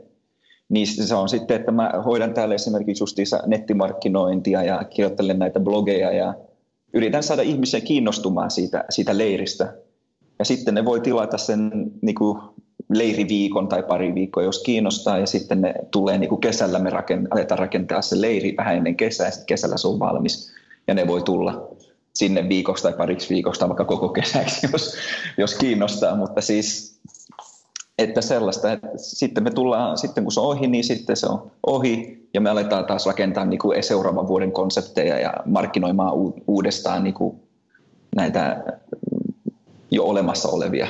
niin 0.68 0.86
se 0.86 1.14
on 1.14 1.28
sitten, 1.28 1.56
että 1.56 1.72
mä 1.72 1.92
hoidan 2.04 2.34
täällä 2.34 2.54
esimerkiksi 2.54 3.02
justiinsa 3.02 3.42
nettimarkkinointia 3.46 4.62
ja 4.62 4.84
kirjoittelen 4.84 5.38
näitä 5.38 5.60
blogeja 5.60 6.12
ja 6.12 6.34
yritän 6.94 7.22
saada 7.22 7.42
ihmisiä 7.42 7.80
kiinnostumaan 7.80 8.50
siitä, 8.50 8.84
siitä 8.90 9.18
leiristä. 9.18 9.74
Ja 10.38 10.44
sitten 10.44 10.74
ne 10.74 10.84
voi 10.84 11.00
tilata 11.00 11.38
sen 11.38 11.90
niin 12.02 12.14
kuin 12.14 12.38
leiriviikon 12.90 13.68
tai 13.68 13.82
pari 13.82 14.14
viikkoa, 14.14 14.42
jos 14.42 14.62
kiinnostaa, 14.62 15.18
ja 15.18 15.26
sitten 15.26 15.60
ne 15.60 15.74
tulee 15.90 16.18
niin 16.18 16.28
kuin 16.28 16.40
kesällä, 16.40 16.78
me 16.78 16.90
rakent- 16.90 17.28
aletaan 17.30 17.58
rakentaa 17.58 18.02
se 18.02 18.20
leiri 18.20 18.54
vähän 18.56 18.76
ennen 18.76 18.96
kesää, 18.96 19.26
ja 19.26 19.30
sitten 19.30 19.46
kesällä 19.46 19.76
se 19.76 19.88
on 19.88 19.98
valmis, 19.98 20.52
ja 20.86 20.94
ne 20.94 21.06
voi 21.06 21.22
tulla 21.22 21.68
sinne 22.14 22.48
viikoksi 22.48 22.82
tai 22.82 22.92
pariksi 22.92 23.34
viikoksi 23.34 23.60
tai 23.60 23.68
vaikka 23.68 23.84
koko 23.84 24.08
kesäksi, 24.08 24.66
jos, 24.72 24.94
jos 25.38 25.54
kiinnostaa, 25.54 26.16
mutta 26.16 26.40
siis 26.40 26.97
että 27.98 28.20
sellaista, 28.20 28.72
että 28.72 28.88
sitten 28.96 29.44
me 29.44 29.50
tullaan, 29.50 29.98
sitten 29.98 30.24
kun 30.24 30.32
se 30.32 30.40
on 30.40 30.46
ohi, 30.46 30.66
niin 30.66 30.84
sitten 30.84 31.16
se 31.16 31.26
on 31.26 31.50
ohi 31.66 32.28
ja 32.34 32.40
me 32.40 32.50
aletaan 32.50 32.84
taas 32.84 33.06
rakentaa 33.06 33.44
niin 33.44 33.58
kuin 33.58 33.82
seuraavan 33.82 34.28
vuoden 34.28 34.52
konsepteja 34.52 35.18
ja 35.18 35.34
markkinoimaan 35.44 36.12
uudestaan 36.46 37.04
niin 37.04 37.14
kuin 37.14 37.40
näitä 38.16 38.64
jo 39.90 40.04
olemassa 40.04 40.48
olevia. 40.48 40.86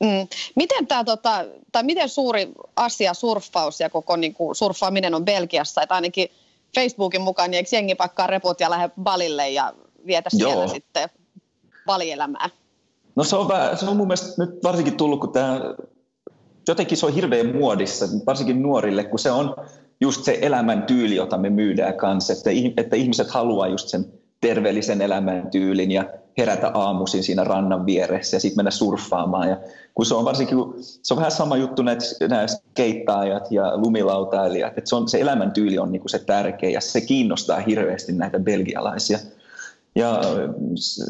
Mm. 0.00 0.28
Miten, 0.56 0.86
tämä, 0.86 1.04
tota, 1.04 1.44
tai 1.72 1.82
miten 1.82 2.08
suuri 2.08 2.52
asia 2.76 3.14
surffaus 3.14 3.80
ja 3.80 3.90
koko 3.90 4.16
niin 4.16 4.34
kuin, 4.34 4.54
surffaaminen 4.54 5.14
on 5.14 5.24
Belgiassa? 5.24 5.82
Että 5.82 5.94
ainakin 5.94 6.28
Facebookin 6.74 7.20
mukaan, 7.20 7.50
niin 7.50 7.56
eikö 7.56 7.76
jengi 7.76 7.94
pakkaa 7.94 8.26
reput 8.26 8.60
ja 8.60 8.70
lähde 8.70 8.90
balille 9.02 9.50
ja 9.50 9.72
vietä 10.06 10.30
siellä 10.30 10.54
Joo. 10.54 10.68
sitten 10.68 11.08
balielämää? 11.86 12.48
No 13.16 13.24
se 13.24 13.36
on, 13.36 13.48
se 13.74 13.86
on 13.86 13.96
mun 13.96 14.06
mielestä 14.06 14.44
nyt 14.44 14.62
varsinkin 14.62 14.96
tullut, 14.96 15.20
kun 15.20 15.32
tämä 15.32 15.60
jotenkin 16.68 16.98
se 16.98 17.06
on 17.06 17.14
hirveän 17.14 17.56
muodissa, 17.56 18.06
varsinkin 18.26 18.62
nuorille, 18.62 19.04
kun 19.04 19.18
se 19.18 19.30
on 19.30 19.56
just 20.00 20.24
se 20.24 20.38
elämäntyyli, 20.42 21.16
jota 21.16 21.38
me 21.38 21.50
myydään 21.50 21.94
kanssa, 21.94 22.32
että, 22.32 22.50
että 22.76 22.96
ihmiset 22.96 23.30
haluaa 23.30 23.68
just 23.68 23.88
sen 23.88 24.04
terveellisen 24.40 25.02
elämäntyylin 25.02 25.90
ja 25.90 26.04
herätä 26.38 26.70
aamuisin 26.74 27.22
siinä 27.22 27.44
rannan 27.44 27.86
vieressä 27.86 28.36
ja 28.36 28.40
sitten 28.40 28.58
mennä 28.58 28.70
surffaamaan. 28.70 29.48
Ja 29.48 29.56
kun 29.94 30.06
se 30.06 30.14
on 30.14 30.24
varsinkin, 30.24 30.58
se 30.80 31.14
on 31.14 31.18
vähän 31.18 31.30
sama 31.30 31.56
juttu 31.56 31.82
näitä, 31.82 32.04
nämä 32.28 32.46
ja 33.50 33.76
lumilautailijat, 33.76 34.78
että 34.78 34.88
se, 34.88 34.96
on, 34.96 35.08
se 35.08 35.20
elämäntyyli 35.20 35.78
on 35.78 35.92
niin 35.92 36.00
kuin 36.00 36.10
se 36.10 36.18
tärkeä 36.18 36.70
ja 36.70 36.80
se 36.80 37.00
kiinnostaa 37.00 37.60
hirveästi 37.60 38.12
näitä 38.12 38.38
belgialaisia. 38.38 39.18
Ja 39.94 40.20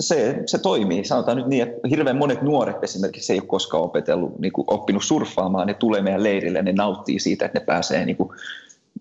se, 0.00 0.42
se 0.46 0.58
toimii. 0.58 1.04
Sanotaan 1.04 1.36
nyt 1.36 1.46
niin, 1.46 1.62
että 1.62 1.88
hirveän 1.88 2.16
monet 2.16 2.42
nuoret 2.42 2.84
esimerkiksi 2.84 3.32
ei 3.32 3.38
ole 3.38 3.46
koskaan 3.46 3.82
opetellut, 3.82 4.38
niin 4.38 4.52
kuin 4.52 4.64
oppinut 4.68 5.04
surffaamaan. 5.04 5.66
Ne 5.66 5.74
tulee 5.74 6.02
meidän 6.02 6.22
leirille 6.22 6.58
ja 6.58 6.62
ne 6.62 6.72
nauttii 6.72 7.20
siitä, 7.20 7.44
että 7.44 7.58
ne 7.58 7.64
pääsee 7.64 8.06
niin 8.06 8.16
kuin, 8.16 8.28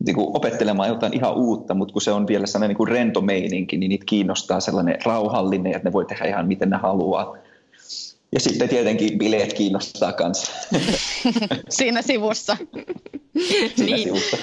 niin 0.06 0.16
kuin 0.16 0.28
opettelemaan 0.38 0.90
jotain 0.90 1.14
ihan 1.14 1.36
uutta, 1.36 1.74
mutta 1.74 1.94
kun 1.94 2.02
se 2.02 2.12
on 2.12 2.28
vielä 2.28 2.46
sellainen 2.46 2.70
niin 2.70 2.78
kuin 2.78 2.88
rento 2.88 3.22
meininki, 3.22 3.78
niin 3.78 3.90
niitä 3.90 4.06
kiinnostaa 4.06 4.60
sellainen 4.60 4.98
rauhallinen, 5.06 5.76
että 5.76 5.90
ne 5.90 5.94
voi 5.94 6.06
tehdä 6.06 6.26
ihan 6.26 6.48
miten 6.48 6.70
ne 6.70 6.78
haluaa. 6.78 7.38
Ja 8.34 8.40
sitten 8.40 8.70
tietenkin 8.70 9.18
bileet 9.18 9.54
kiinnostaa 9.54 10.14
kanssa. 10.14 10.52
Siinä 11.70 12.02
sivussa. 12.02 12.58
Siinä 13.76 13.96
niin. 13.96 14.04
sivussa. 14.04 14.38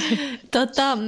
tota, 0.50 0.98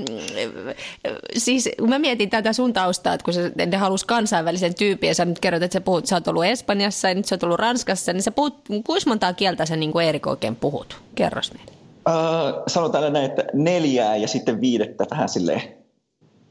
siis 1.36 1.68
kun 1.78 1.88
mä 1.88 1.98
mietin 1.98 2.30
tätä 2.30 2.52
sun 2.52 2.72
taustaa, 2.72 3.14
että 3.14 3.24
kun 3.24 3.34
sä, 3.34 3.50
ne 3.66 3.76
halus 3.76 4.04
kansainvälisen 4.04 4.74
tyypin 4.74 5.08
ja 5.08 5.14
sä 5.14 5.24
nyt 5.24 5.40
kerrot, 5.40 5.62
että 5.62 5.72
sä, 5.72 5.80
puhut, 5.80 6.06
sä 6.06 6.16
oot 6.16 6.28
ollut 6.28 6.44
Espanjassa 6.44 7.08
ja 7.08 7.14
nyt 7.14 7.24
sä 7.24 7.34
oot 7.34 7.42
ollut 7.42 7.58
Ranskassa, 7.58 8.12
niin 8.12 8.22
sä 8.22 8.30
puhut, 8.30 8.54
kuinka 8.68 9.00
montaa 9.06 9.32
kieltä 9.32 9.66
sä 9.66 9.76
niin 9.76 9.92
kuin 9.92 10.06
Erik 10.06 10.26
oikein 10.26 10.56
puhut? 10.56 10.96
Kerros 11.14 11.52
meille. 11.52 11.72
Uh, 12.08 12.62
sanotaan 12.66 13.12
näin, 13.12 13.24
että 13.24 13.44
neljää 13.52 14.16
ja 14.16 14.28
sitten 14.28 14.60
viidettä 14.60 15.06
vähän 15.10 15.28
silleen 15.28 15.62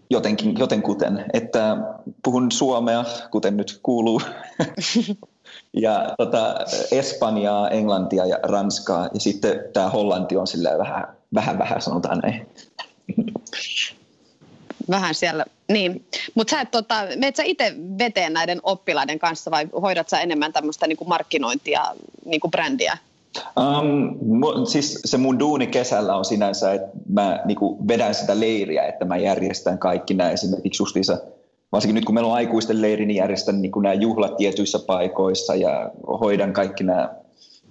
jotenkin, 0.10 0.60
jotenkuten, 0.60 1.26
että 1.34 1.78
puhun 2.24 2.52
suomea, 2.52 3.06
kuten 3.32 3.58
nyt 3.58 3.80
kuuluu, 3.84 4.22
ja 5.74 6.14
tota, 6.18 6.56
Espanjaa, 6.92 7.70
Englantia 7.70 8.26
ja 8.26 8.40
Ranskaa, 8.44 9.10
ja 9.14 9.20
sitten 9.20 9.62
tämä 9.74 9.90
Hollanti 9.90 10.38
on 10.38 10.48
silleen 10.48 10.80
vähän, 10.80 11.08
vähän, 11.34 11.60
vähän 11.60 11.82
sanotaan 11.82 12.20
näin. 12.20 12.48
Vähän 14.90 15.16
siellä, 15.16 15.46
niin. 15.72 16.06
Mutta 16.36 16.52
sä 16.52 16.62
et, 16.62 16.72
tota, 16.72 16.96
meet 17.16 17.36
sä 17.36 17.44
itse 17.44 17.76
veteen 17.98 18.34
näiden 18.34 18.60
oppilaiden 18.64 19.20
kanssa 19.20 19.52
vai 19.52 19.68
hoidat 19.82 20.10
sä 20.10 20.20
enemmän 20.20 20.54
tämmöistä 20.54 20.88
niinku 20.88 21.06
markkinointia, 21.06 21.86
niinku 22.26 22.50
brändiä? 22.50 22.98
Um, 23.58 24.66
siis 24.66 25.00
se 25.06 25.18
mun 25.18 25.40
duuni 25.40 25.68
kesällä 25.68 26.16
on 26.16 26.26
sinänsä, 26.26 26.74
että 26.74 26.88
mä 27.10 27.40
niinku 27.46 27.88
vedän 27.88 28.16
sitä 28.16 28.40
leiriä, 28.40 28.86
että 28.86 29.06
mä 29.06 29.18
järjestän 29.18 29.78
kaikki 29.78 30.14
nämä 30.14 30.30
esimerkiksi 30.30 30.84
justiinsa 30.84 31.18
varsinkin 31.74 31.96
nyt 31.96 32.06
kun 32.06 32.16
meillä 32.16 32.30
on 32.30 32.36
aikuisten 32.36 32.82
leiri, 32.82 33.06
niin 33.06 33.16
järjestän 33.16 33.62
niin 33.62 33.72
nämä 33.82 33.94
juhlat 33.94 34.38
tietyissä 34.38 34.80
paikoissa 34.80 35.56
ja 35.56 35.92
hoidan 36.20 36.54
kaikki 36.54 36.84
nämä 36.84 37.16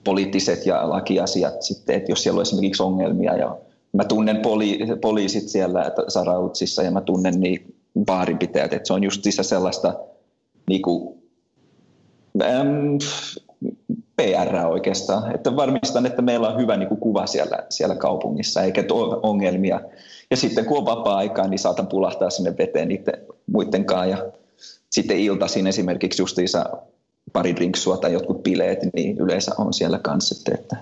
poliittiset 0.05 0.67
ja 0.67 0.89
lakiasiat 0.89 1.63
sitten, 1.63 1.97
että 1.97 2.13
jos 2.13 2.23
siellä 2.23 2.39
on 2.39 2.43
esimerkiksi 2.43 2.83
ongelmia. 2.83 3.37
Ja 3.37 3.57
mä 3.93 4.05
tunnen 4.05 4.37
poli- 4.37 4.79
poliisit 5.01 5.49
siellä 5.49 5.93
Sarautsissa 6.09 6.83
ja 6.83 6.91
mä 6.91 7.01
tunnen 7.01 7.41
niin 7.41 7.75
baarinpitäjät, 8.05 8.73
että 8.73 8.87
se 8.87 8.93
on 8.93 9.05
just 9.05 9.23
sellaista 9.43 9.95
niin 10.69 10.83
kuin, 10.83 11.23
PR 14.17 14.57
oikeastaan, 14.67 15.35
että 15.35 15.57
varmistan, 15.57 16.07
että 16.07 16.23
meillä 16.23 16.49
on 16.49 16.61
hyvä 16.61 16.77
niin 16.77 16.89
kuin, 16.89 17.01
kuva 17.01 17.27
siellä, 17.27 17.59
siellä 17.71 17.95
kaupungissa 17.95 18.63
eikä 18.63 18.85
ole 18.91 19.21
ongelmia. 19.23 19.81
Ja 20.31 20.37
sitten 20.37 20.65
kun 20.65 20.79
on 20.79 20.87
vapaa-aikaa, 20.87 21.49
niin 21.49 21.59
saatan 21.59 21.87
pulahtaa 21.87 22.31
sinne 22.31 22.55
veteen 22.59 22.89
niiden 22.89 23.15
muiden 23.47 23.85
kanssa. 23.85 24.07
Ja 24.07 24.33
sitten 24.91 25.19
iltaisin 25.19 25.67
esimerkiksi 25.67 26.23
justiinsa 26.23 26.65
pari 27.33 27.57
drinksua 27.57 27.97
tai 27.97 28.13
jotkut 28.13 28.43
bileet, 28.43 28.79
niin 28.95 29.19
yleensä 29.19 29.53
on 29.59 29.73
siellä 29.73 29.99
kanssa. 29.99 30.53
Että 30.55 30.77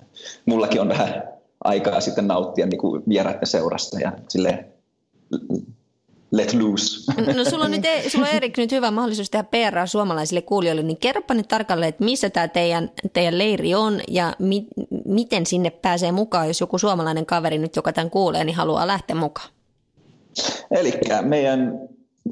mullakin 0.46 0.80
on 0.80 0.88
vähän 0.88 1.22
aikaa 1.64 2.00
sitten 2.00 2.28
nauttia 2.28 2.66
niin 2.66 2.80
kuin 2.80 3.02
vieraiden 3.08 3.46
seurasta 3.46 4.00
ja 4.00 4.12
silleen 4.28 4.66
let 6.30 6.54
loose. 6.54 7.12
No 7.36 7.44
sulla 7.44 7.64
on, 7.64 7.70
nyt, 7.70 7.84
e- 7.84 8.10
sulla 8.10 8.26
on 8.26 8.34
Erik 8.34 8.56
nyt 8.56 8.72
hyvä 8.72 8.90
mahdollisuus 8.90 9.30
tehdä 9.30 9.44
PR 9.44 9.86
suomalaisille 9.86 10.42
kuulijoille, 10.42 10.82
niin 10.82 10.96
kerropa 10.96 11.34
nyt 11.34 11.48
tarkalleen, 11.48 11.88
että 11.88 12.04
missä 12.04 12.30
tämä 12.30 12.48
teidän, 12.48 12.90
teidän 13.12 13.38
leiri 13.38 13.74
on 13.74 14.00
ja 14.08 14.36
mi, 14.38 14.66
miten 15.04 15.46
sinne 15.46 15.70
pääsee 15.70 16.12
mukaan, 16.12 16.48
jos 16.48 16.60
joku 16.60 16.78
suomalainen 16.78 17.26
kaveri 17.26 17.58
nyt, 17.58 17.76
joka 17.76 17.92
tämän 17.92 18.10
kuulee, 18.10 18.44
niin 18.44 18.56
haluaa 18.56 18.86
lähteä 18.86 19.16
mukaan. 19.16 19.48
Eli 20.70 20.92
meidän 21.22 21.78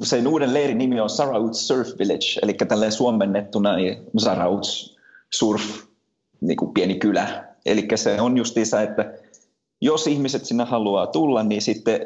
sen 0.03 0.27
uuden 0.27 0.53
leirin 0.53 0.77
nimi 0.77 0.99
on 0.99 1.09
Sarauts 1.09 1.67
Surf 1.67 1.89
Village, 1.99 2.39
eli 2.41 2.53
tälleen 2.53 2.91
suomennettuna 2.91 3.75
niin 3.75 3.97
Sarauts 4.17 4.97
Surf, 5.33 5.63
niin 6.41 6.57
kuin 6.57 6.73
pieni 6.73 6.95
kylä. 6.95 7.43
Eli 7.65 7.87
se 7.95 8.21
on 8.21 8.37
justiinsa, 8.37 8.81
että 8.81 9.13
jos 9.81 10.07
ihmiset 10.07 10.45
sinne 10.45 10.63
haluaa 10.63 11.07
tulla, 11.07 11.43
niin 11.43 11.61
sitten 11.61 11.99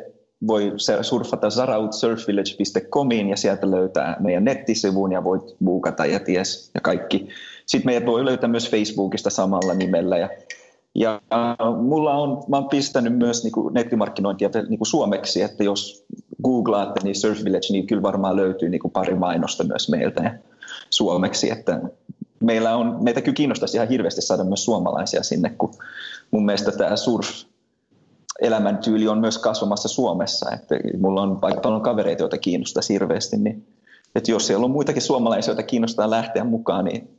voi 0.48 0.74
surfata 1.02 1.50
zarautsurfvillage.comiin 1.50 3.30
ja 3.30 3.38
sieltä 3.38 3.72
löytää 3.72 4.18
meidän 4.20 4.44
nettisivun 4.44 5.12
ja 5.12 5.24
voit 5.24 5.44
buukata 5.66 6.06
ja 6.06 6.20
ties 6.20 6.72
ja 6.74 6.82
kaikki. 6.82 7.28
Sitten 7.66 7.86
meidät 7.86 8.06
voi 8.06 8.26
löytää 8.26 8.50
myös 8.50 8.70
Facebookista 8.72 9.30
samalla 9.30 9.74
nimellä 9.74 10.18
ja 10.18 10.30
ja 10.96 11.22
mulla 11.82 12.14
on, 12.14 12.44
mä 12.48 12.58
oon 12.58 12.70
pistänyt 12.70 13.18
myös 13.18 13.44
niin 13.44 13.52
kuin 13.52 13.74
nettimarkkinointia 13.74 14.50
niin 14.70 14.80
kuin 14.80 14.88
suomeksi, 14.88 15.42
että 15.42 15.64
jos 15.64 16.06
googlaatte 16.44 17.00
niin 17.04 17.16
Surf 17.16 17.44
Village, 17.44 17.68
niin 17.70 17.88
kyllä 17.88 18.02
varmaan 18.02 18.36
löytyy 18.36 18.70
niin 18.70 18.82
kuin 18.82 18.92
pari 18.92 19.16
mainosta 19.16 19.64
myös 19.64 19.90
meiltä 19.90 20.40
suomeksi, 20.90 21.52
että 21.52 21.82
meillä 22.40 22.76
on, 22.76 22.98
meitä 23.02 23.22
kyllä 23.22 23.36
kiinnostaisi 23.36 23.78
ihan 23.78 23.90
hirveästi 23.90 24.22
saada 24.22 24.44
myös 24.44 24.66
suomalaisia 24.66 25.24
sinne, 25.24 25.50
kun 25.58 25.74
mun 26.32 26.46
mielestä 26.46 26.72
tämä 26.72 26.96
surf 26.96 27.28
elämäntyyli 28.42 29.08
on 29.08 29.18
myös 29.18 29.38
kasvamassa 29.38 29.90
Suomessa. 29.90 30.52
Että 30.52 30.76
mulla 31.00 31.22
on 31.22 31.40
aika 31.42 31.62
paljon 31.62 31.82
kavereita, 31.82 32.24
joita 32.24 32.38
kiinnostaa 32.38 32.84
hirveästi, 32.90 33.38
niin 33.38 33.68
että 34.16 34.32
jos 34.32 34.48
siellä 34.48 34.66
on 34.66 34.72
muitakin 34.72 35.02
suomalaisia, 35.02 35.52
joita 35.52 35.64
kiinnostaa 35.64 36.10
lähteä 36.10 36.44
mukaan, 36.44 36.86
niin 36.86 37.18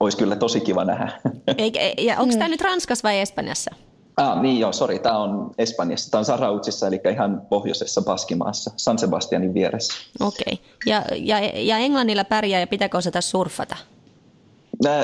olisi 0.00 0.16
kyllä 0.16 0.36
tosi 0.36 0.60
kiva 0.60 0.84
nähdä. 0.84 1.20
Eikä, 1.58 1.80
ja 1.98 2.20
onko 2.20 2.34
tämä 2.34 2.48
nyt 2.48 2.60
Ranskassa 2.60 3.08
vai 3.08 3.20
Espanjassa? 3.20 3.70
Ah, 4.16 4.42
niin 4.42 4.60
joo, 4.60 4.72
sori, 4.72 4.98
tämä 4.98 5.18
on 5.18 5.50
Espanjassa. 5.58 6.10
Tämä 6.10 6.18
on 6.18 6.24
Sarautsissa, 6.24 6.86
eli 6.86 7.00
ihan 7.12 7.42
pohjoisessa 7.48 8.02
Baskimaassa, 8.02 8.70
San 8.76 8.98
Sebastianin 8.98 9.54
vieressä. 9.54 9.92
Okei. 10.20 10.52
Okay. 10.52 10.64
Ja, 10.86 11.02
ja, 11.16 11.38
ja 11.54 11.78
Englannilla 11.78 12.24
pärjää 12.24 12.60
ja 12.60 12.66
pitääkö 12.66 12.98
osata 12.98 13.20
surfata? 13.20 13.76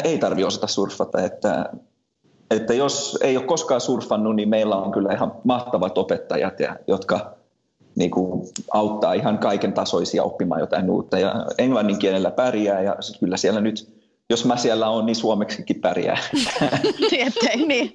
ei 0.05 0.19
tarvitse 0.19 0.47
osata 0.47 0.67
surfata, 0.67 1.23
että, 1.23 1.71
että 2.53 2.75
jos 2.75 3.19
ei 3.23 3.37
ole 3.37 3.45
koskaan 3.45 3.81
surfannut, 3.81 4.37
niin 4.37 4.49
meillä 4.49 4.77
on 4.77 4.93
kyllä 4.93 5.13
ihan 5.13 5.33
mahtavat 5.45 5.99
opettajat, 5.99 6.61
ja, 6.61 6.77
jotka 6.87 7.35
niin 7.95 8.11
kuin, 8.11 8.49
auttaa 8.73 9.13
ihan 9.13 9.39
kaiken 9.39 9.73
tasoisia 9.73 10.23
oppimaan 10.23 10.61
jotain 10.61 10.91
uutta. 10.91 11.19
Ja 11.19 11.47
englannin 11.59 11.99
kielellä 11.99 12.31
pärjää 12.31 12.81
ja 12.81 12.97
kyllä 13.21 13.37
siellä 13.37 13.61
nyt 13.61 14.03
jos 14.31 14.45
mä 14.45 14.57
siellä 14.57 14.89
on, 14.89 15.07
niin 15.07 15.17
suomeksikin 15.17 15.81
pärjää. 15.81 16.19
Ettei 17.27 17.67
niin. 17.67 17.93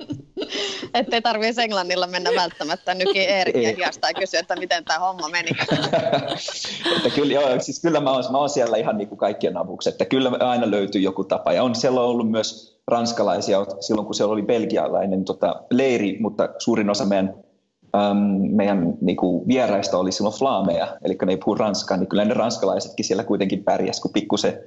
Ettei 0.93 1.21
tarvitsisi 1.21 1.61
englannilla 1.61 2.07
mennä 2.07 2.29
välttämättä 2.35 2.93
nyki 2.93 3.19
Eerikin 3.19 3.75
hiasta 3.75 4.07
ja 4.07 4.13
kysyä, 4.13 4.39
että 4.39 4.55
miten 4.55 4.85
tämä 4.85 4.99
homma 4.99 5.29
meni. 5.29 5.49
että 6.97 7.09
kyllä, 7.15 7.33
joo, 7.33 7.59
siis 7.59 7.81
kyllä 7.81 7.99
mä 7.99 8.11
oon, 8.11 8.23
mä 8.31 8.37
oon 8.37 8.49
siellä 8.49 8.77
ihan 8.77 8.97
niin 8.97 9.07
kuin 9.07 9.19
kaikkien 9.19 9.57
avuksi, 9.57 9.89
että 9.89 10.05
kyllä 10.05 10.31
aina 10.39 10.71
löytyy 10.71 11.01
joku 11.01 11.23
tapa. 11.23 11.53
Ja 11.53 11.63
on 11.63 11.75
siellä 11.75 12.01
ollut 12.01 12.31
myös 12.31 12.76
ranskalaisia 12.87 13.65
silloin, 13.79 14.05
kun 14.05 14.15
siellä 14.15 14.33
oli 14.33 14.43
belgialainen 14.43 15.25
tota, 15.25 15.63
leiri, 15.71 16.17
mutta 16.19 16.49
suurin 16.59 16.89
osa 16.89 17.05
meidän 17.05 17.33
Um, 17.95 18.55
meidän 18.55 18.93
niin 19.01 19.17
kuin, 19.17 19.47
vieraista 19.47 19.97
oli 19.97 20.11
silloin 20.11 20.35
flaameja, 20.35 20.97
eli 21.03 21.17
ne 21.25 21.31
ei 21.31 21.37
puhu 21.37 21.55
ranskaa, 21.55 21.97
niin 21.97 22.07
kyllä 22.07 22.25
ne 22.25 22.33
ranskalaisetkin 22.33 23.05
siellä 23.05 23.23
kuitenkin 23.23 23.63
pärjäs, 23.63 24.01
kun 24.01 24.11
pikkusen 24.13 24.59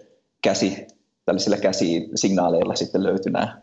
käsi 0.43 0.87
tällaisilla 1.25 1.57
käsisignaaleilla 1.57 2.75
sitten 2.75 3.03
löytyi 3.03 3.33
nämä 3.33 3.61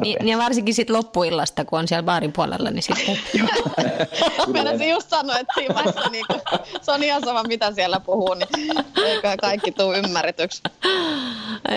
Niin, 0.00 0.28
ja 0.28 0.38
varsinkin 0.38 0.74
sitten 0.74 0.96
loppuillasta, 0.96 1.64
kun 1.64 1.78
on 1.78 1.88
siellä 1.88 2.02
baarin 2.02 2.32
puolella, 2.32 2.70
niin 2.70 2.82
sitten... 2.82 3.18
Meinasin 4.52 4.90
just 4.90 5.10
sanoa, 5.10 5.38
että 5.38 5.52
siinä 5.54 5.74
vaiheessa 5.74 6.10
niin 6.10 6.24
kuin, 6.26 6.40
se 6.82 6.92
on 6.92 7.02
ihan 7.02 7.22
sama, 7.24 7.42
mitä 7.42 7.72
siellä 7.72 8.00
puhuu, 8.00 8.34
niin 8.34 8.48
eikö 9.04 9.36
kaikki 9.40 9.72
tule 9.72 9.98
ymmärretyksi. 9.98 10.62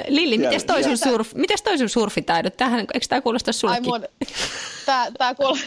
Lilli, 0.08 0.38
miten 0.38 0.66
toi, 0.68 0.84
sun 0.84 0.98
surf, 0.98 1.34
mites 1.34 1.62
toi 1.62 1.78
sun 1.78 1.90
surfitaidot? 1.90 2.58
Tähän, 2.58 2.80
eikö 2.80 3.06
tämä 3.10 3.22
kuulosta 3.22 3.52
sullekin? 3.52 3.94
Ai 3.94 4.00
mun, 4.00 4.08
tää, 4.86 5.12
tää 5.18 5.36
kuul... 5.36 5.58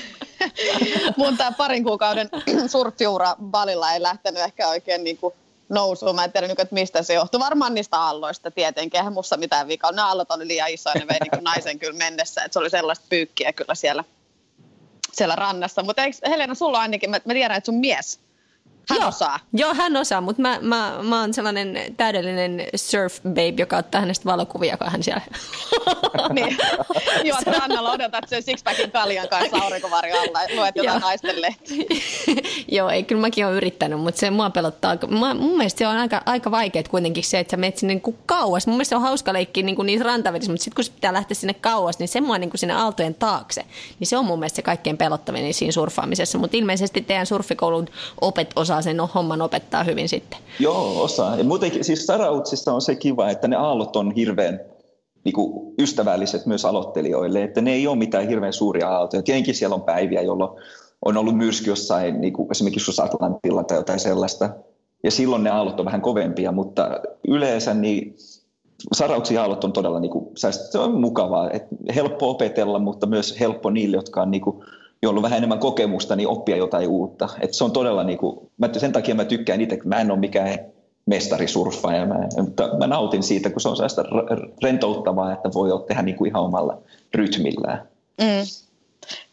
mun 1.16 1.36
tää 1.36 1.52
parin 1.52 1.84
kuukauden 1.84 2.28
surffiura 2.66 3.36
Balilla 3.44 3.92
ei 3.92 4.02
lähtenyt 4.02 4.42
ehkä 4.42 4.68
oikein 4.68 5.04
niin 5.04 5.16
kuin 5.16 5.34
nousuun. 5.72 6.14
Mä 6.14 6.24
en 6.24 6.32
tiedä, 6.32 6.46
että 6.46 6.66
mistä 6.70 7.02
se 7.02 7.14
johtuu. 7.14 7.40
Varmaan 7.40 7.74
niistä 7.74 7.98
aalloista 7.98 8.50
tietenkin. 8.50 8.98
Eihän 8.98 9.12
musta 9.12 9.36
mitään 9.36 9.68
vikaa. 9.68 9.92
Ne 9.92 10.02
aallot 10.02 10.30
oli 10.30 10.46
liian 10.48 10.70
isoja, 10.70 10.94
ne 10.94 11.06
vei 11.08 11.18
niin 11.20 11.44
naisen 11.54 11.78
kyllä 11.78 11.98
mennessä. 11.98 12.44
Että 12.44 12.52
se 12.52 12.58
oli 12.58 12.70
sellaista 12.70 13.06
pyykkiä 13.08 13.52
kyllä 13.52 13.74
siellä, 13.74 14.04
siellä 15.12 15.36
rannassa. 15.36 15.82
Mutta 15.82 16.02
Helena, 16.26 16.54
sulla 16.54 16.80
ainakin, 16.80 17.10
mä, 17.10 17.20
mä 17.24 17.32
tiedän, 17.32 17.56
että 17.56 17.66
sun 17.66 17.80
mies 17.80 18.20
hän 18.90 19.00
Joo. 19.00 19.08
osaa. 19.08 19.38
Joo, 19.52 19.74
hän 19.74 19.96
osaa, 19.96 20.20
mutta 20.20 20.42
mä, 20.42 20.58
mä, 20.60 20.98
mä 21.02 21.20
oon 21.20 21.34
sellainen 21.34 21.94
täydellinen 21.96 22.66
surf 22.76 23.20
babe, 23.22 23.54
joka 23.58 23.76
ottaa 23.76 24.00
hänestä 24.00 24.24
valokuvia, 24.24 24.76
kun 24.76 24.90
hän 24.90 25.02
siellä... 25.02 25.22
niin. 26.34 26.56
Joo, 27.24 27.38
että 27.38 27.58
rannalla 27.58 27.90
odotat 27.90 28.28
sen 28.28 28.42
sixpackin 28.42 28.90
kaljan 28.90 29.28
kanssa 29.28 29.56
aurinkovarjo 29.56 30.20
alla 30.20 30.42
ja 30.42 30.56
luet 30.56 30.76
jotain 30.76 31.00
naisten. 31.00 31.36
Joo, 32.76 32.90
ei, 32.90 33.02
kyllä 33.02 33.20
mäkin 33.20 33.46
olen 33.46 33.56
yrittänyt, 33.56 34.00
mutta 34.00 34.20
se 34.20 34.30
mua 34.30 34.50
pelottaa. 34.50 34.96
Mä, 35.08 35.34
mun 35.34 35.56
mielestä 35.56 35.78
se 35.78 35.86
on 35.86 35.96
aika, 35.96 36.22
aika 36.26 36.50
vaikeaa 36.50 36.82
kuitenkin 36.90 37.24
se, 37.24 37.38
että 37.38 37.50
sä 37.50 37.56
menet 37.56 37.78
sinne 37.78 37.94
niin 37.94 38.18
kauas. 38.26 38.66
Mun 38.66 38.76
mielestä 38.76 38.88
se 38.88 38.96
on 38.96 39.02
hauska 39.02 39.32
leikki 39.32 39.62
niin 39.62 39.76
kuin 39.76 39.86
niissä 39.86 40.04
rantavedissä, 40.04 40.52
mutta 40.52 40.64
sitten 40.64 40.76
kun 40.76 40.84
se 40.84 40.92
pitää 40.92 41.12
lähteä 41.12 41.34
sinne 41.34 41.54
kauas, 41.54 41.98
niin 41.98 42.08
se 42.08 42.20
mua 42.20 42.38
niin 42.38 42.50
kuin 42.50 42.58
sinne 42.58 42.74
aaltojen 42.74 43.14
taakse. 43.14 43.64
Niin 43.98 44.08
se 44.08 44.16
on 44.16 44.24
mun 44.24 44.38
mielestä 44.38 44.56
se 44.56 44.62
kaikkein 44.62 44.96
pelottavin 44.96 45.54
siinä 45.54 45.72
surffaamisessa. 45.72 46.38
Mutta 46.38 46.56
ilmeisesti 46.56 47.00
teidän 47.00 47.26
surfikoulun 47.26 47.88
opet 48.20 48.50
osaa 48.72 48.82
sen 48.82 49.00
homman 49.00 49.42
opettaa 49.42 49.84
hyvin 49.84 50.08
sitten. 50.08 50.38
Joo, 50.58 51.02
osaa. 51.02 51.36
Ja 51.36 51.44
muutenkin 51.44 51.84
siis 51.84 52.06
Sarautsissa 52.06 52.72
on 52.72 52.80
se 52.80 52.94
kiva, 52.94 53.30
että 53.30 53.48
ne 53.48 53.56
aallot 53.56 53.96
on 53.96 54.10
hirveän 54.10 54.60
niin 55.24 55.32
kuin 55.32 55.74
ystävälliset 55.78 56.46
myös 56.46 56.64
aloittelijoille, 56.64 57.42
että 57.42 57.60
ne 57.60 57.72
ei 57.72 57.86
ole 57.86 57.96
mitään 57.96 58.28
hirveän 58.28 58.52
suuria 58.52 58.88
aaltoja. 58.88 59.22
Tietenkin 59.22 59.54
siellä 59.54 59.74
on 59.74 59.82
päiviä, 59.82 60.22
jolloin 60.22 60.50
on 61.04 61.16
ollut 61.16 61.36
myrsky 61.36 61.70
jossain, 61.70 62.20
niin 62.20 62.32
kuin 62.32 62.48
esimerkiksi 62.50 63.02
Atlantilla 63.02 63.64
tai 63.64 63.76
jotain 63.76 64.00
sellaista, 64.00 64.50
ja 65.04 65.10
silloin 65.10 65.44
ne 65.44 65.50
aallot 65.50 65.80
on 65.80 65.87
vähän 65.87 66.00
kovempia, 66.00 66.52
mutta 66.52 66.90
yleensä 67.28 67.74
niin 67.74 68.16
sarauksia 68.92 69.42
aallot 69.42 69.64
on 69.64 69.72
todella, 69.72 70.00
niin 70.00 70.11
kuin, 70.11 70.26
se 70.70 70.78
on 70.78 71.00
mukavaa, 71.00 71.50
että 71.50 71.76
helppo 71.94 72.30
opetella, 72.30 72.78
mutta 72.78 73.06
myös 73.06 73.40
helppo 73.40 73.70
niille, 73.70 73.96
jotka 73.96 74.22
on 74.22 74.30
niin 74.30 74.40
kuin, 74.40 74.64
joilla 75.02 75.18
on 75.18 75.22
vähän 75.22 75.36
enemmän 75.36 75.58
kokemusta, 75.58 76.16
niin 76.16 76.28
oppia 76.28 76.56
jotain 76.56 76.88
uutta. 76.88 77.28
Et 77.40 77.54
se 77.54 77.64
on 77.64 77.72
todella, 77.72 78.04
niin 78.04 78.18
kuin, 78.18 78.50
mä, 78.58 78.68
sen 78.78 78.92
takia 78.92 79.14
mä 79.14 79.24
tykkään 79.24 79.60
itse, 79.60 79.78
mä 79.84 80.00
en 80.00 80.10
ole 80.10 80.18
mikään 80.18 80.58
mestarisurffaaja, 81.06 82.06
mä, 82.06 82.28
mutta 82.42 82.76
mä 82.78 82.86
nautin 82.86 83.22
siitä, 83.22 83.50
kun 83.50 83.60
se 83.60 83.68
on 83.68 83.76
sellaista 83.76 84.04
rentouttavaa, 84.62 85.32
että 85.32 85.50
voi 85.54 85.70
tehdä 85.88 86.02
niin 86.02 86.16
kuin 86.16 86.28
ihan 86.28 86.42
omalla 86.42 86.78
rytmillään. 87.14 87.88
Mm. 88.20 88.46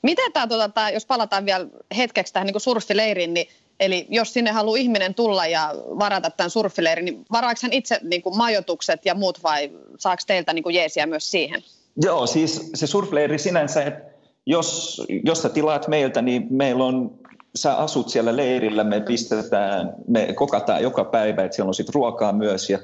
Miten 0.01 0.33
tämä, 0.33 0.47
tuota, 0.47 0.69
tämä, 0.69 0.89
jos 0.89 1.05
palataan 1.05 1.45
vielä 1.45 1.67
hetkeksi 1.97 2.33
tähän 2.33 2.47
niin 2.47 2.61
surfileiriin, 2.61 3.33
niin 3.33 3.47
Eli 3.79 4.07
jos 4.09 4.33
sinne 4.33 4.51
haluaa 4.51 4.77
ihminen 4.77 5.13
tulla 5.15 5.47
ja 5.47 5.75
varata 5.75 6.29
tämän 6.29 6.49
surfileirin, 6.49 7.05
niin 7.05 7.25
varaako 7.31 7.59
hän 7.63 7.73
itse 7.73 7.99
niin 8.03 8.21
kuin 8.21 8.37
majoitukset 8.37 9.05
ja 9.05 9.15
muut 9.15 9.43
vai 9.43 9.71
saako 9.97 10.23
teiltä 10.27 10.53
niin 10.53 10.63
kuin 10.63 10.75
jeesiä 10.75 11.05
myös 11.05 11.31
siihen? 11.31 11.63
Joo, 12.01 12.27
siis 12.27 12.69
se 12.73 12.87
surfleiri 12.87 13.39
sinänsä, 13.39 13.83
että 13.83 14.08
jos, 14.49 15.01
jos 15.25 15.41
sä 15.41 15.49
tilaat 15.49 15.87
meiltä, 15.87 16.21
niin 16.21 16.47
meillä 16.49 16.83
on, 16.83 17.11
sä 17.55 17.77
asut 17.77 18.09
siellä 18.09 18.35
leirillä, 18.35 18.83
me 18.83 19.01
pistetään, 19.01 19.93
me 20.07 20.33
kokataan 20.33 20.83
joka 20.83 21.03
päivä, 21.03 21.43
että 21.43 21.55
siellä 21.55 21.69
on 21.69 21.73
sitten 21.73 21.95
ruokaa 21.95 22.33
myös 22.33 22.69
ja 22.69 22.79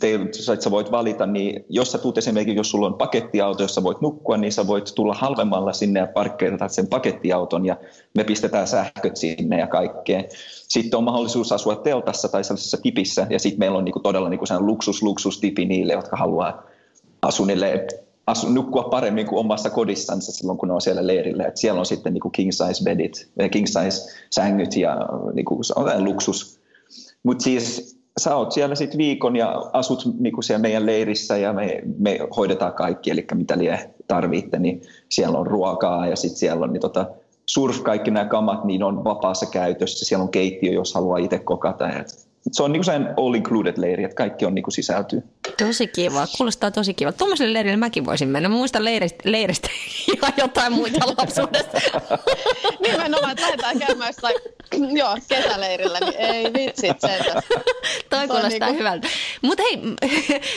teillä, 0.00 0.26
sä 0.60 0.70
voit 0.70 0.90
valita, 0.90 1.26
niin 1.26 1.64
jos 1.68 1.92
sä 1.92 1.98
tuut 1.98 2.18
esimerkiksi, 2.18 2.56
jos 2.56 2.70
sulla 2.70 2.86
on 2.86 2.94
pakettiauto, 2.94 3.62
jossa 3.62 3.82
voit 3.82 4.00
nukkua, 4.00 4.36
niin 4.36 4.52
sä 4.52 4.66
voit 4.66 4.92
tulla 4.94 5.14
halvemmalla 5.14 5.72
sinne 5.72 6.00
ja 6.00 6.06
parkkeerata 6.06 6.68
sen 6.68 6.86
pakettiauton 6.86 7.66
ja 7.66 7.76
me 8.14 8.24
pistetään 8.24 8.66
sähköt 8.66 9.16
sinne 9.16 9.58
ja 9.58 9.66
kaikkea. 9.66 10.22
Sitten 10.68 10.98
on 10.98 11.04
mahdollisuus 11.04 11.52
asua 11.52 11.76
teltassa 11.76 12.28
tai 12.28 12.44
sellaisessa 12.44 12.78
tipissä 12.82 13.26
ja 13.30 13.38
sitten 13.38 13.58
meillä 13.58 13.78
on 13.78 13.84
niinku 13.84 14.00
todella 14.00 14.28
niinku 14.28 14.46
luksus, 14.58 15.02
luksus 15.02 15.40
tipi 15.40 15.64
niille, 15.64 15.92
jotka 15.92 16.16
haluaa 16.16 16.62
asunille 17.22 17.86
asu, 18.26 18.48
nukkua 18.48 18.82
paremmin 18.82 19.26
kuin 19.26 19.40
omassa 19.40 19.70
kodissansa 19.70 20.32
silloin, 20.32 20.58
kun 20.58 20.68
ne 20.68 20.74
on 20.74 20.80
siellä 20.80 21.06
leirillä. 21.06 21.44
Et 21.44 21.56
siellä 21.56 21.78
on 21.78 21.86
sitten 21.86 22.14
niin 22.14 22.32
king 22.32 22.50
size 22.52 22.84
bedit, 22.84 23.28
eh, 23.38 23.50
king 23.50 23.66
size 23.66 24.14
sängyt 24.30 24.76
ja 24.76 24.96
niin 25.32 25.44
kuin, 25.44 25.64
se 25.64 25.72
on 25.76 26.04
luksus. 26.04 26.60
Mutta 27.22 27.44
siis 27.44 27.98
sä 28.20 28.36
oot 28.36 28.52
siellä 28.52 28.74
sitten 28.74 28.98
viikon 28.98 29.36
ja 29.36 29.70
asut 29.72 30.20
niin 30.20 30.32
kuin 30.32 30.44
siellä 30.44 30.62
meidän 30.62 30.86
leirissä 30.86 31.36
ja 31.36 31.52
me, 31.52 31.82
me 31.98 32.18
hoidetaan 32.36 32.72
kaikki, 32.72 33.10
eli 33.10 33.26
mitä 33.34 33.58
lie 33.58 33.90
tarvitte, 34.08 34.58
niin 34.58 34.82
siellä 35.08 35.38
on 35.38 35.46
ruokaa 35.46 36.06
ja 36.06 36.16
sitten 36.16 36.38
siellä 36.38 36.64
on 36.64 36.72
niin 36.72 36.80
tota, 36.80 37.06
surf, 37.46 37.82
kaikki 37.82 38.10
nämä 38.10 38.26
kamat, 38.26 38.64
niin 38.64 38.82
on 38.82 39.04
vapaassa 39.04 39.46
käytössä. 39.46 40.04
Siellä 40.04 40.22
on 40.22 40.28
keittiö, 40.28 40.72
jos 40.72 40.94
haluaa 40.94 41.18
itse 41.18 41.38
kokata. 41.38 41.90
Et 41.90 42.23
se 42.52 42.62
on 42.62 42.72
niin 42.72 42.82
kuin 42.84 43.08
all 43.16 43.34
included 43.34 43.74
leiri, 43.76 44.04
että 44.04 44.14
kaikki 44.14 44.46
on 44.46 44.54
niin 44.54 44.62
kuin 44.62 44.72
sisältyy. 44.72 45.22
Tosi 45.58 45.86
kiva, 45.86 46.26
kuulostaa 46.36 46.70
tosi 46.70 46.94
kiva. 46.94 47.12
Tuommoiselle 47.12 47.52
leirille 47.52 47.76
mäkin 47.76 48.06
voisin 48.06 48.28
mennä. 48.28 48.48
Mä 48.48 48.54
muistan 48.54 48.84
leiristä, 48.84 49.22
leiristä 49.24 49.68
ja 50.22 50.32
jotain 50.36 50.72
muita 50.72 51.06
lapsuudesta. 51.18 51.78
Nimenomaan, 52.88 53.30
että 53.30 53.42
lähdetään 53.42 53.78
käymään 53.78 54.08
jossain 54.08 54.34
joo, 55.00 55.16
kesäleirillä, 55.28 56.00
niin 56.00 56.16
ei 56.16 56.44
vitsit 56.52 57.00
sentä. 57.00 57.42
Toi 58.10 58.28
kuulostaa 58.28 58.48
niinku... 58.48 58.78
hyvältä. 58.78 59.08
Mutta 59.42 59.62
hei, 59.62 59.82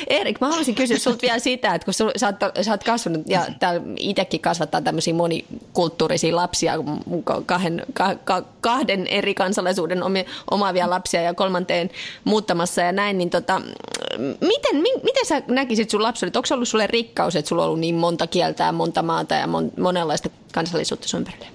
Erik, 0.07 0.41
mä 0.41 0.47
haluaisin 0.47 0.75
kysyä 0.75 0.97
sulta 0.97 1.21
vielä 1.21 1.39
sitä, 1.39 1.75
että 1.75 1.85
kun 1.85 1.93
sul, 1.93 2.11
sä, 2.17 2.27
oot, 2.27 2.65
sä 2.65 2.71
oot 2.71 2.83
kasvanut 2.83 3.29
ja 3.29 3.45
itsekin 3.99 4.39
kasvattaa 4.41 4.81
tämmöisiä 4.81 5.13
monikulttuurisia 5.13 6.35
lapsia, 6.35 6.73
kahden, 7.45 7.85
ka, 7.93 8.15
ka, 8.23 8.43
kahden 8.61 9.07
eri 9.07 9.33
kansalaisuuden 9.33 9.99
omaavia 10.51 10.89
lapsia 10.89 11.21
ja 11.21 11.33
kolmanteen 11.33 11.76
muuttamassa 12.23 12.81
ja 12.81 12.91
näin, 12.91 13.17
niin 13.17 13.29
tota, 13.29 13.61
miten, 14.41 14.75
mi, 14.75 14.89
miten 15.03 15.25
sä 15.25 15.41
näkisit 15.47 15.89
sun 15.89 16.03
lapsuudet? 16.03 16.35
Onko 16.35 16.47
ollut 16.51 16.67
sulle 16.67 16.87
rikkaus, 16.87 17.35
että 17.35 17.49
sulla 17.49 17.61
on 17.61 17.67
ollut 17.67 17.79
niin 17.79 17.95
monta 17.95 18.27
kieltä 18.27 18.63
ja 18.63 18.71
monta 18.71 19.01
maata 19.01 19.35
ja 19.35 19.47
mon, 19.47 19.71
monenlaista 19.79 20.29
kansallisuutta 20.53 21.07
sun 21.07 21.19
ympärille? 21.19 21.47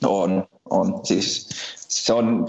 No 0.00 0.18
on, 0.20 0.44
on. 0.70 1.00
Siis 1.02 1.48
se 1.78 2.12
on, 2.12 2.48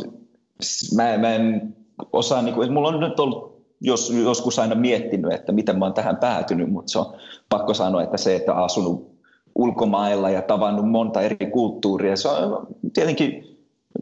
mä, 0.95 1.17
mä 1.17 1.35
en 1.35 1.75
osaa, 2.13 2.41
niin 2.41 2.55
kuin, 2.55 2.73
mulla 2.73 2.87
on 2.87 2.99
nyt 2.99 3.19
ollut 3.19 3.55
jos, 3.81 4.09
joskus 4.09 4.59
aina 4.59 4.75
miettinyt, 4.75 5.33
että 5.33 5.51
miten 5.51 5.79
mä 5.79 5.85
oon 5.85 5.93
tähän 5.93 6.17
päätynyt, 6.17 6.71
mutta 6.71 6.91
se 6.91 6.99
on 6.99 7.13
pakko 7.49 7.73
sanoa, 7.73 8.03
että 8.03 8.17
se, 8.17 8.35
että 8.35 8.53
asunut 8.53 9.15
ulkomailla 9.55 10.29
ja 10.29 10.41
tavannut 10.41 10.89
monta 10.89 11.21
eri 11.21 11.47
kulttuuria, 11.51 12.15
se 12.15 12.27
on 12.27 12.67
tietenkin 12.93 13.54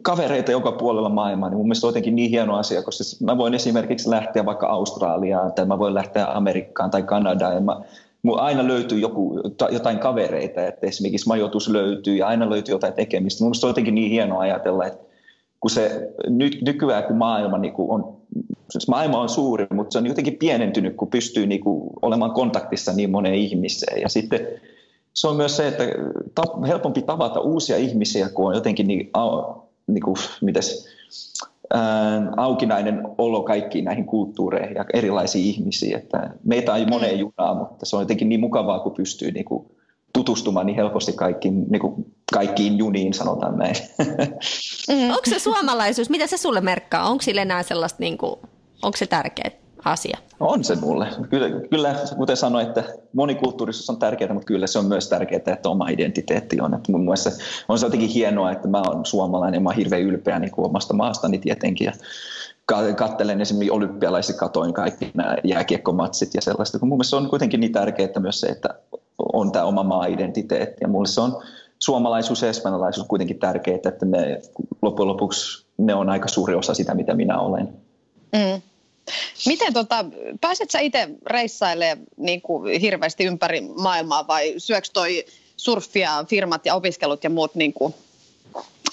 kavereita 0.04 0.50
joka 0.50 0.72
puolella 0.72 1.08
maailmaa, 1.08 1.48
niin 1.48 1.56
mun 1.56 1.66
mielestä 1.66 1.86
on 1.86 1.88
jotenkin 1.88 2.16
niin 2.16 2.30
hieno 2.30 2.56
asia, 2.56 2.82
koska 2.82 3.24
mä 3.24 3.38
voin 3.38 3.54
esimerkiksi 3.54 4.10
lähteä 4.10 4.46
vaikka 4.46 4.66
Australiaan 4.66 5.52
tai 5.52 5.66
mä 5.66 5.78
voin 5.78 5.94
lähteä 5.94 6.26
Amerikkaan 6.26 6.90
tai 6.90 7.02
Kanadaan 7.02 7.54
ja 7.54 7.60
mä, 7.60 7.80
mulla 8.22 8.42
aina 8.42 8.66
löytyy 8.68 8.98
joku, 8.98 9.40
jotain 9.70 9.98
kavereita, 9.98 10.66
että 10.66 10.86
esimerkiksi 10.86 11.28
majoitus 11.28 11.68
löytyy 11.68 12.16
ja 12.16 12.26
aina 12.26 12.50
löytyy 12.50 12.74
jotain 12.74 12.92
tekemistä. 12.92 13.44
Mun 13.44 13.48
mielestä 13.48 13.66
on 13.66 13.70
jotenkin 13.70 13.94
niin 13.94 14.10
hienoa 14.10 14.40
ajatella, 14.40 14.86
että 14.86 15.04
kun 15.60 15.70
se 15.70 16.12
nyt, 16.28 16.58
nykyään 16.62 17.04
kun 17.04 17.16
maailma 17.16 17.58
niin 17.58 17.72
kun 17.72 17.90
on 17.90 18.16
siis 18.70 18.88
maailma 18.88 19.20
on 19.20 19.28
suuri, 19.28 19.66
mutta 19.74 19.92
se 19.92 19.98
on 19.98 20.06
jotenkin 20.06 20.36
pienentynyt, 20.36 20.96
kun 20.96 21.08
pystyy 21.08 21.46
niinku 21.46 21.90
olemaan 22.02 22.30
kontaktissa 22.30 22.92
niin 22.92 23.10
moneen 23.10 23.34
ihmiseen. 23.34 24.00
Ja 24.00 24.08
sitten 24.08 24.40
se 25.14 25.28
on 25.28 25.36
myös 25.36 25.56
se, 25.56 25.68
että 25.68 25.84
helpompi 26.68 27.02
tavata 27.02 27.40
uusia 27.40 27.76
ihmisiä, 27.76 28.28
kun 28.28 28.48
on 28.48 28.54
jotenkin 28.54 28.86
niin, 28.86 29.10
au, 29.88 29.92
niinku, 29.92 30.14
mites, 30.40 30.86
ää, 31.72 32.32
aukinainen 32.36 33.02
olo 33.18 33.42
kaikkiin 33.42 33.84
näihin 33.84 34.04
kulttuureihin 34.04 34.74
ja 34.74 34.84
erilaisiin 34.92 35.44
ihmisiin. 35.44 35.96
Että 35.96 36.30
meitä 36.44 36.76
ei 36.76 36.86
moneen 36.86 37.14
mm. 37.14 37.20
junaa, 37.20 37.54
mutta 37.54 37.86
se 37.86 37.96
on 37.96 38.02
jotenkin 38.02 38.28
niin 38.28 38.40
mukavaa, 38.40 38.80
kun 38.80 38.94
pystyy 38.94 39.30
niinku, 39.30 39.74
tutustumaan 40.12 40.66
niin 40.66 40.76
helposti 40.76 41.12
kaikkiin, 41.12 41.64
niin 41.70 41.80
kuin 41.80 42.14
kaikkiin 42.32 42.78
juniin, 42.78 43.14
sanotaan 43.14 43.58
näin. 43.58 43.74
Mm. 44.88 45.10
Onko 45.10 45.30
se 45.30 45.38
suomalaisuus, 45.38 46.10
mitä 46.10 46.26
se 46.26 46.36
sulle 46.36 46.60
merkkaa? 46.60 47.08
Onko 47.08 47.22
sille 47.22 47.42
enää 47.42 47.62
sellaista, 47.62 47.96
niin 48.00 48.18
kuin, 48.18 48.34
onko 48.82 48.96
se 48.96 49.06
tärkeä 49.06 49.50
asia? 49.84 50.18
On 50.40 50.64
se 50.64 50.74
mulle. 50.74 51.06
Kyllä, 51.30 51.50
kyllä 51.70 51.94
kuten 52.16 52.36
sanoin, 52.36 52.66
että 52.66 52.84
monikulttuurisuus 53.12 53.90
on 53.90 53.98
tärkeää, 53.98 54.32
mutta 54.32 54.46
kyllä 54.46 54.66
se 54.66 54.78
on 54.78 54.86
myös 54.86 55.08
tärkeää, 55.08 55.40
että 55.46 55.68
oma 55.68 55.88
identiteetti 55.88 56.60
on. 56.60 56.74
Että 56.74 56.92
mun 56.92 57.04
mielestä 57.04 57.30
on 57.68 57.78
se 57.78 57.86
jotenkin 57.86 58.08
hienoa, 58.08 58.52
että 58.52 58.68
mä 58.68 58.82
oon 58.86 59.06
suomalainen 59.06 59.58
ja 59.58 59.60
mä 59.60 59.68
oon 59.68 59.76
hirveän 59.76 60.02
ylpeä 60.02 60.38
niin 60.38 60.50
kuin 60.50 60.66
omasta 60.66 60.94
maastani 60.94 61.38
tietenkin. 61.38 61.84
Ja 61.84 61.92
kattelen 62.96 63.40
esimerkiksi 63.40 63.70
olympialaiset, 63.70 64.36
katoin 64.36 64.72
kaikki 64.72 65.10
nämä 65.14 65.36
jääkiekkomatsit 65.44 66.34
ja 66.34 66.40
sellaista, 66.40 66.78
kun 66.78 66.88
mun 66.88 66.98
mielestä 66.98 67.10
se 67.10 67.16
on 67.16 67.30
kuitenkin 67.30 67.60
niin 67.60 67.72
tärkeää 67.72 68.20
myös 68.20 68.40
se, 68.40 68.46
että 68.46 68.68
on 69.32 69.52
tämä 69.52 69.64
oma 69.64 69.82
maa-identiteetti. 69.82 70.78
Ja 70.80 70.88
mulle 70.88 71.08
se 71.08 71.20
on 71.20 71.42
suomalaisuus 71.78 72.42
ja 72.42 72.48
espanjalaisuus 72.48 73.06
kuitenkin 73.06 73.38
tärkeää, 73.38 73.76
että 73.76 74.06
ne 74.06 74.40
loppujen 74.82 75.08
lopuksi 75.08 75.66
ne 75.78 75.94
on 75.94 76.10
aika 76.10 76.28
suuri 76.28 76.54
osa 76.54 76.74
sitä, 76.74 76.94
mitä 76.94 77.14
minä 77.14 77.38
olen. 77.38 77.68
Mm. 78.32 78.62
Miten 79.46 79.72
tota, 79.72 80.04
pääset 80.40 80.70
sä 80.70 80.78
itse 80.78 81.08
reissailemaan 81.26 82.06
niin 82.16 82.42
kuin 82.42 82.80
hirveästi 82.80 83.24
ympäri 83.24 83.60
maailmaa 83.60 84.26
vai 84.26 84.54
syöks 84.58 84.90
toi 84.90 85.24
surfia, 85.56 86.24
firmat 86.28 86.66
ja 86.66 86.74
opiskelut 86.74 87.24
ja 87.24 87.30
muut 87.30 87.54
niin 87.54 87.72
kuin 87.72 87.94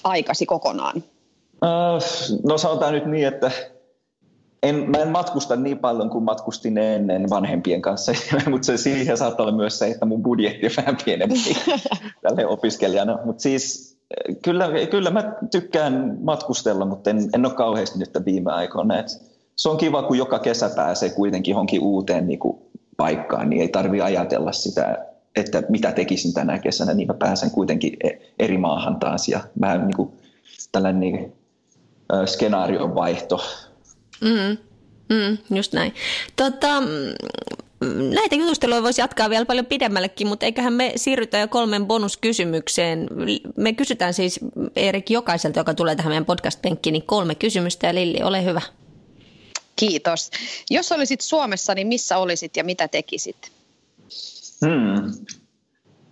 aikasi 0.04 0.46
kokonaan? 0.46 1.04
no 2.44 2.58
sanotaan 2.58 2.94
nyt 2.94 3.06
niin, 3.06 3.28
että 3.28 3.52
en, 4.64 4.76
mä 4.76 4.98
en 4.98 5.08
matkusta 5.08 5.56
niin 5.56 5.80
paljon 5.80 6.10
kuin 6.10 6.24
matkustin 6.24 6.78
ennen 6.78 7.30
vanhempien 7.30 7.82
kanssa, 7.82 8.12
mutta 8.52 8.66
se 8.66 8.78
siihen 8.78 9.18
saattaa 9.18 9.46
olla 9.46 9.58
myös 9.58 9.80
se, 9.80 9.88
että 9.88 10.06
mun 10.06 10.24
budjetti 10.24 10.66
on 10.66 10.72
vähän 10.78 10.98
pienempi 11.06 11.58
tälle 12.22 12.46
opiskelijana. 12.46 13.20
Mutta 13.26 13.42
siis 13.42 13.98
kyllä, 14.44 14.70
kyllä 14.92 15.12
mä 15.12 15.34
tykkään 15.52 16.18
matkustella, 16.22 16.86
mutta 16.86 17.10
en, 17.10 17.30
en 17.34 17.46
ole 17.46 17.54
kauheasti 17.54 18.00
nyt 18.00 18.10
viime 18.26 18.52
aikoina. 18.52 19.00
Et 19.00 19.31
se 19.62 19.70
on 19.70 19.78
kiva, 19.78 20.04
kun 20.04 20.18
joka 20.18 20.40
kesä 20.40 20.70
pääsee 20.76 21.10
kuitenkin 21.10 21.52
johonkin 21.52 21.82
uuteen 21.82 22.28
niin 22.28 22.40
kuin, 22.40 22.58
paikkaan, 22.98 23.50
niin 23.50 23.62
ei 23.62 23.68
tarvi 23.68 24.02
ajatella 24.02 24.52
sitä, 24.52 25.06
että 25.36 25.64
mitä 25.70 25.92
tekisin 25.92 26.34
tänä 26.34 26.60
kesänä, 26.60 26.94
niin 26.94 27.08
mä 27.08 27.14
pääsen 27.14 27.52
kuitenkin 27.52 27.98
e, 28.04 28.10
eri 28.40 28.58
maahan 28.58 29.00
taas 29.00 29.28
ja 29.28 29.40
vähän 29.62 29.88
niin 29.88 29.96
kuin, 29.96 30.10
tällainen 30.72 31.00
niin, 31.00 31.34
skenaarion 32.26 32.96
vaihto 32.96 33.42
Mm, 34.22 34.58
mm, 35.10 35.38
just 35.56 35.74
näin. 35.74 35.94
Tota, 36.36 36.68
näitä 38.14 38.36
jutusteluja 38.36 38.84
voisi 38.84 39.02
jatkaa 39.02 39.30
vielä 39.30 39.46
paljon 39.46 39.66
pidemmällekin, 39.66 40.28
mutta 40.28 40.46
eiköhän 40.46 40.74
me 40.74 40.94
siirrytä 40.96 41.38
jo 41.38 41.48
kolmen 41.48 41.86
bonuskysymykseen. 41.86 43.08
Me 43.58 43.74
kysytään 43.74 44.14
siis 44.14 44.40
Erik 44.76 45.10
jokaiselta, 45.10 45.60
joka 45.60 45.74
tulee 45.74 45.96
tähän 45.96 46.12
meidän 46.12 46.26
podcast-penkkiin, 46.26 46.94
niin 46.94 47.06
kolme 47.06 47.36
kysymystä 47.36 47.88
ja 47.88 47.96
Lilli, 47.96 48.24
ole 48.24 48.46
hyvä. 48.46 48.62
Kiitos. 49.82 50.30
Jos 50.70 50.92
olisit 50.92 51.22
Suomessa, 51.22 51.76
niin 51.76 51.88
missä 51.88 52.18
olisit 52.18 52.58
ja 52.58 52.64
mitä 52.64 52.88
tekisit? 52.88 53.52
Hmm. 54.66 55.06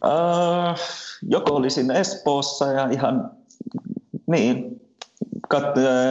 Uh, 0.05 0.79
joko 1.21 1.55
olisin 1.55 1.91
Espoossa 1.91 2.65
ja 2.65 2.89
ihan 2.89 3.31
niin, 4.27 4.81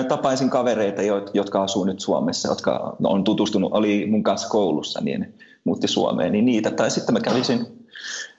tapaisin 0.08 0.50
kavereita, 0.50 1.02
jotka 1.34 1.62
asuu 1.62 1.84
nyt 1.84 2.00
Suomessa, 2.00 2.48
jotka 2.48 2.96
on 3.04 3.24
tutustunut, 3.24 3.72
oli 3.72 4.06
mun 4.06 4.22
kanssa 4.22 4.48
koulussa, 4.48 5.00
niin 5.00 5.34
muutti 5.64 5.88
Suomeen, 5.88 6.32
niin 6.32 6.44
niitä. 6.44 6.70
Tai 6.70 6.90
sitten 6.90 7.12
mä 7.12 7.20
kävisin, 7.20 7.66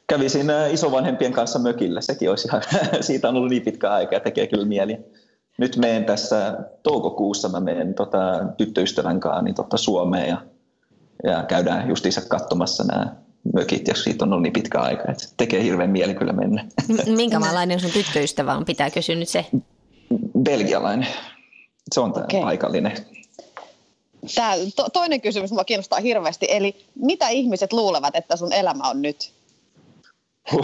kävisin 0.07 0.47
isovanhempien 0.71 1.33
kanssa 1.33 1.59
mökillä. 1.59 2.01
Sekin 2.01 2.29
olisi 2.29 2.47
ihan, 2.47 2.61
siitä 3.01 3.29
on 3.29 3.35
ollut 3.35 3.49
niin 3.49 3.61
pitkä 3.61 3.91
aika 3.91 4.15
ja 4.15 4.19
tekee 4.19 4.47
kyllä 4.47 4.65
mieli. 4.65 4.97
Nyt 5.59 5.77
menen 5.77 6.05
tässä 6.05 6.57
toukokuussa, 6.83 7.49
mä 7.49 7.59
menen 7.59 7.93
tota, 7.93 8.17
tyttöystävän 8.57 9.19
kanssa 9.19 9.41
niin 9.41 9.55
tota, 9.55 9.77
Suomeen 9.77 10.29
ja, 10.29 10.41
ja 11.23 11.43
käydään 11.43 11.89
justiinsa 11.89 12.21
katsomassa 12.21 12.83
nämä 12.83 13.15
mökit, 13.53 13.87
ja 13.87 13.95
siitä 13.95 14.25
on 14.25 14.33
ollut 14.33 14.43
niin 14.43 14.53
pitkä 14.53 14.79
aika, 14.79 15.11
että 15.11 15.23
tekee 15.37 15.63
hirveän 15.63 15.89
mieli 15.89 16.15
kyllä 16.15 16.33
mennä. 16.33 16.65
Minkälainen 17.15 17.79
sun 17.79 17.91
tyttöystävä 17.91 18.53
on, 18.53 18.65
pitää 18.65 18.89
kysyä 18.89 19.15
nyt 19.15 19.29
se? 19.29 19.45
belgialainen. 20.43 21.07
Se 21.93 21.99
on 21.99 22.13
tämä 22.13 22.23
okay. 22.23 22.41
paikallinen. 22.41 23.05
Tämä 24.35 24.53
to, 24.75 24.89
toinen 24.93 25.21
kysymys 25.21 25.51
minua 25.51 25.63
kiinnostaa 25.63 25.99
hirveästi, 25.99 26.47
eli 26.49 26.85
mitä 26.95 27.29
ihmiset 27.29 27.73
luulevat, 27.73 28.15
että 28.15 28.35
sun 28.35 28.53
elämä 28.53 28.89
on 28.89 29.01
nyt? 29.01 29.33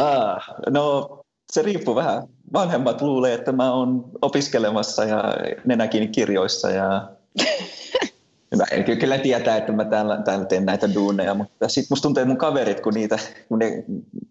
ah, 0.00 0.48
no 0.70 1.18
se 1.52 1.62
riippuu 1.62 1.94
vähän. 1.94 2.28
Vanhemmat 2.52 3.02
luulee, 3.02 3.34
että 3.34 3.52
mä 3.52 3.72
oon 3.72 4.04
opiskelemassa 4.22 5.04
ja 5.04 5.24
nenäkin 5.64 6.12
kirjoissa 6.12 6.70
ja 6.70 7.08
Mä 8.56 8.64
en 8.70 8.98
kyllä 8.98 9.18
tietää, 9.18 9.56
että 9.56 9.72
mä 9.72 9.84
täällä, 9.84 10.22
täällä 10.24 10.44
teen 10.44 10.66
näitä 10.66 10.94
duuneja, 10.94 11.34
mutta 11.34 11.68
sitten 11.68 11.86
musta 11.90 12.02
tuntuu, 12.02 12.20
että 12.20 12.28
mun 12.28 12.36
kaverit, 12.36 12.80
kun, 12.80 12.94
niitä, 12.94 13.18
kun 13.48 13.58
ne 13.58 13.84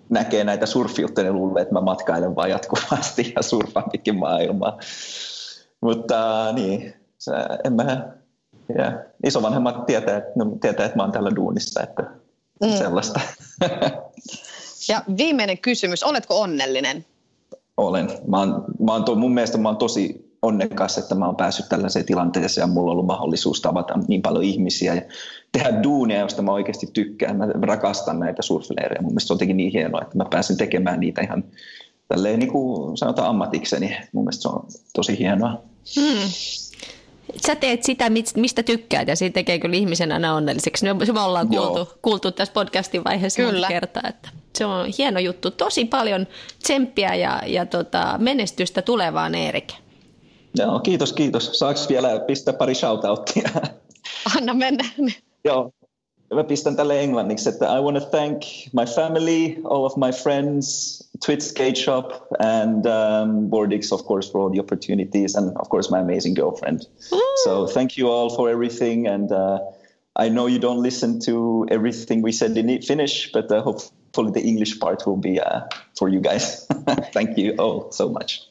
näkee 0.09 0.43
näitä 0.43 0.65
surfijuttuja, 0.65 1.25
ne 1.25 1.33
luulee, 1.33 1.61
että 1.61 1.73
mä 1.73 1.81
matkailen 1.81 2.35
vaan 2.35 2.49
jatkuvasti 2.49 3.33
ja 3.35 3.43
surfaan 3.43 3.89
pitkin 3.91 4.15
maailmaa. 4.15 4.79
Mutta 5.81 6.51
niin, 6.53 6.93
se, 7.17 7.31
en 7.63 7.73
mä, 7.73 8.07
ja 8.77 8.91
isovanhemmat 9.25 9.85
tietää, 9.85 10.17
että, 10.17 10.31
no, 10.35 10.45
tietää, 10.61 10.85
että 10.85 10.97
mä 10.97 11.03
oon 11.03 11.11
täällä 11.11 11.35
duunissa, 11.35 11.83
että 11.83 12.03
mm. 12.63 12.71
sellaista. 12.77 13.19
Ja 14.89 15.03
viimeinen 15.17 15.57
kysymys, 15.57 16.03
oletko 16.03 16.41
onnellinen? 16.41 17.05
Olen. 17.77 18.09
Mä 18.27 18.39
oon, 18.39 18.65
mä 18.79 18.93
oon 18.93 19.03
to, 19.03 19.15
mun 19.15 19.33
mielestä 19.33 19.57
mä 19.57 19.69
oon 19.69 19.77
tosi 19.77 20.31
onnekas, 20.41 20.97
että 20.97 21.15
mä 21.15 21.25
oon 21.25 21.35
päässyt 21.35 21.69
tällaiseen 21.69 22.05
tilanteeseen 22.05 22.63
ja 22.63 22.73
mulla 22.73 22.91
on 22.91 22.93
ollut 22.93 23.05
mahdollisuus 23.05 23.61
tavata 23.61 23.93
niin 24.07 24.21
paljon 24.21 24.43
ihmisiä 24.43 24.95
ja 24.95 25.01
tehdä 25.51 25.83
duunia, 25.83 26.19
josta 26.19 26.41
mä 26.41 26.51
oikeasti 26.51 26.87
tykkään. 26.93 27.37
Mä 27.37 27.47
rakastan 27.61 28.19
näitä 28.19 28.41
surfileirejä. 28.41 29.01
Mun 29.01 29.11
mielestä 29.11 29.27
se 29.27 29.33
on 29.33 29.35
jotenkin 29.35 29.57
niin 29.57 29.71
hienoa, 29.71 30.01
että 30.01 30.17
mä 30.17 30.25
pääsin 30.29 30.57
tekemään 30.57 30.99
niitä 30.99 31.21
ihan 31.21 31.43
tälleen 32.07 32.39
niin 32.39 32.51
kuin 32.51 32.97
sanotaan 32.97 33.29
ammatikseni. 33.29 33.97
Mun 34.11 34.23
mielestä 34.23 34.41
se 34.41 34.47
on 34.47 34.65
tosi 34.93 35.19
hienoa. 35.19 35.61
Hmm. 35.95 36.29
Sä 37.47 37.55
teet 37.55 37.83
sitä, 37.83 38.09
mistä 38.35 38.63
tykkäät 38.63 39.07
ja 39.07 39.15
siitä 39.15 39.33
tekee 39.33 39.59
kyllä 39.59 39.75
ihmisen 39.75 40.11
aina 40.11 40.35
onnelliseksi. 40.35 40.85
Se 41.05 41.13
me 41.13 41.19
ollaan 41.19 41.47
kuultu, 41.47 41.89
kuultu 42.01 42.31
tässä 42.31 42.53
podcastin 42.53 43.03
vaiheessa 43.03 43.41
kyllä. 43.41 43.67
kertaa, 43.67 44.09
että 44.09 44.29
se 44.55 44.65
on 44.65 44.87
hieno 44.97 45.19
juttu. 45.19 45.51
Tosi 45.51 45.85
paljon 45.85 46.27
tsemppiä 46.63 47.15
ja, 47.15 47.41
ja 47.45 47.65
tota, 47.65 48.15
menestystä 48.17 48.81
tulevaan 48.81 49.35
Erik. 49.35 49.73
Joo, 50.57 50.79
kiitos, 50.79 51.13
kiitos. 51.13 51.59
Saako 51.59 51.79
vielä 51.89 52.19
pistää 52.19 52.53
pari 52.53 52.75
shoutouttia? 52.75 53.49
Anna 54.37 54.53
mennä. 54.53 54.83
Joo, 55.45 55.71
mä 56.35 56.43
pistän 56.43 56.75
tälle 56.75 56.99
englanniksi, 56.99 57.49
että 57.49 57.77
I 57.77 57.81
want 57.81 57.97
to 57.97 58.05
thank 58.05 58.41
my 58.73 58.85
family, 58.95 59.55
all 59.63 59.85
of 59.85 59.97
my 59.97 60.11
friends, 60.11 60.97
Twitch 61.25 61.45
Skate 61.45 61.75
Shop, 61.75 62.11
and 62.39 62.85
um, 62.85 63.49
Bordix, 63.49 63.91
of 63.91 64.05
course, 64.05 64.31
for 64.31 64.41
all 64.41 64.49
the 64.51 64.59
opportunities, 64.59 65.35
and 65.35 65.51
of 65.59 65.69
course, 65.69 65.91
my 65.91 65.99
amazing 65.99 66.35
girlfriend. 66.35 66.87
So 67.43 67.67
thank 67.67 67.97
you 67.97 68.09
all 68.09 68.29
for 68.35 68.49
everything, 68.49 69.07
and 69.07 69.31
uh, 69.31 69.59
I 70.15 70.29
know 70.29 70.47
you 70.47 70.59
don't 70.59 70.81
listen 70.83 71.19
to 71.21 71.65
everything 71.71 72.21
we 72.21 72.31
said 72.31 72.57
in 72.57 72.81
Finnish, 72.81 73.31
but 73.31 73.51
uh, 73.51 73.61
hopefully 73.61 74.31
the 74.31 74.41
English 74.41 74.79
part 74.79 75.05
will 75.05 75.21
be 75.21 75.39
uh, 75.39 75.61
for 75.97 76.09
you 76.09 76.21
guys. 76.21 76.65
thank 77.13 77.37
you 77.37 77.55
all 77.57 77.91
so 77.91 78.09
much. 78.09 78.50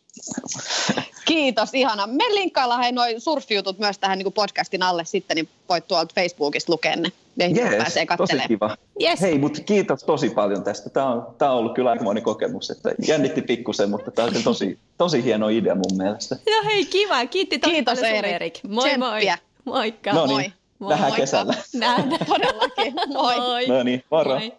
Kiitos, 1.25 1.75
ihana. 1.75 2.07
Me 2.07 2.25
linkkaillaan 2.31 2.81
hei 2.83 2.93
noin 2.93 3.21
surfijutut 3.21 3.79
myös 3.79 3.99
tähän 3.99 4.19
niin 4.19 4.33
podcastin 4.33 4.83
alle 4.83 5.05
sitten, 5.05 5.35
niin 5.35 5.49
voit 5.69 5.89
tuolta 5.89 6.15
Facebookista 6.15 6.73
lukea 6.73 6.97
ne. 6.97 7.13
Yes, 7.57 7.77
pääsee 7.77 8.07
tosi 8.17 8.37
kiva. 8.49 8.77
Yes. 9.03 9.21
Hei, 9.21 9.39
mutta 9.39 9.61
kiitos 9.63 10.05
tosi 10.05 10.31
paljon 10.31 10.65
tästä. 10.65 10.91
Tämä 10.91 11.07
on, 11.07 11.27
tämä 11.39 11.51
on 11.51 11.59
ollut 11.59 11.75
kyllä 11.75 11.91
aikamoinen 11.91 12.23
kokemus. 12.23 12.71
Että 12.71 12.93
jännitti 13.07 13.43
pikkusen, 13.43 13.91
mutta 13.91 14.11
tämä 14.11 14.29
on 14.29 14.43
tosi, 14.45 14.79
tosi 14.99 15.25
hieno 15.25 15.49
idea 15.49 15.75
mun 15.75 15.97
mielestä. 15.97 16.37
Joo, 16.47 16.63
hei, 16.65 16.85
kiva. 16.85 17.27
Kiitti 17.27 17.59
tosi 17.59 17.73
kiitos, 17.73 17.99
paljon 17.99 18.17
Erik. 18.17 18.33
Erik. 18.33 18.61
Moi 18.69 18.89
Tsemppiä. 18.89 19.39
moi. 19.65 19.75
Moikka. 19.75 20.13
No 20.13 20.27
niin, 20.27 20.53
moi. 20.79 20.91
nähdään 20.91 21.13
kesällä. 21.13 21.55
Nähdään. 21.75 22.27
Todellakin. 22.27 22.95
Moi. 23.13 23.37
moi. 23.37 23.67
No 23.67 23.83
niin, 23.83 24.05
moro. 24.11 24.39
Moi. 24.39 24.53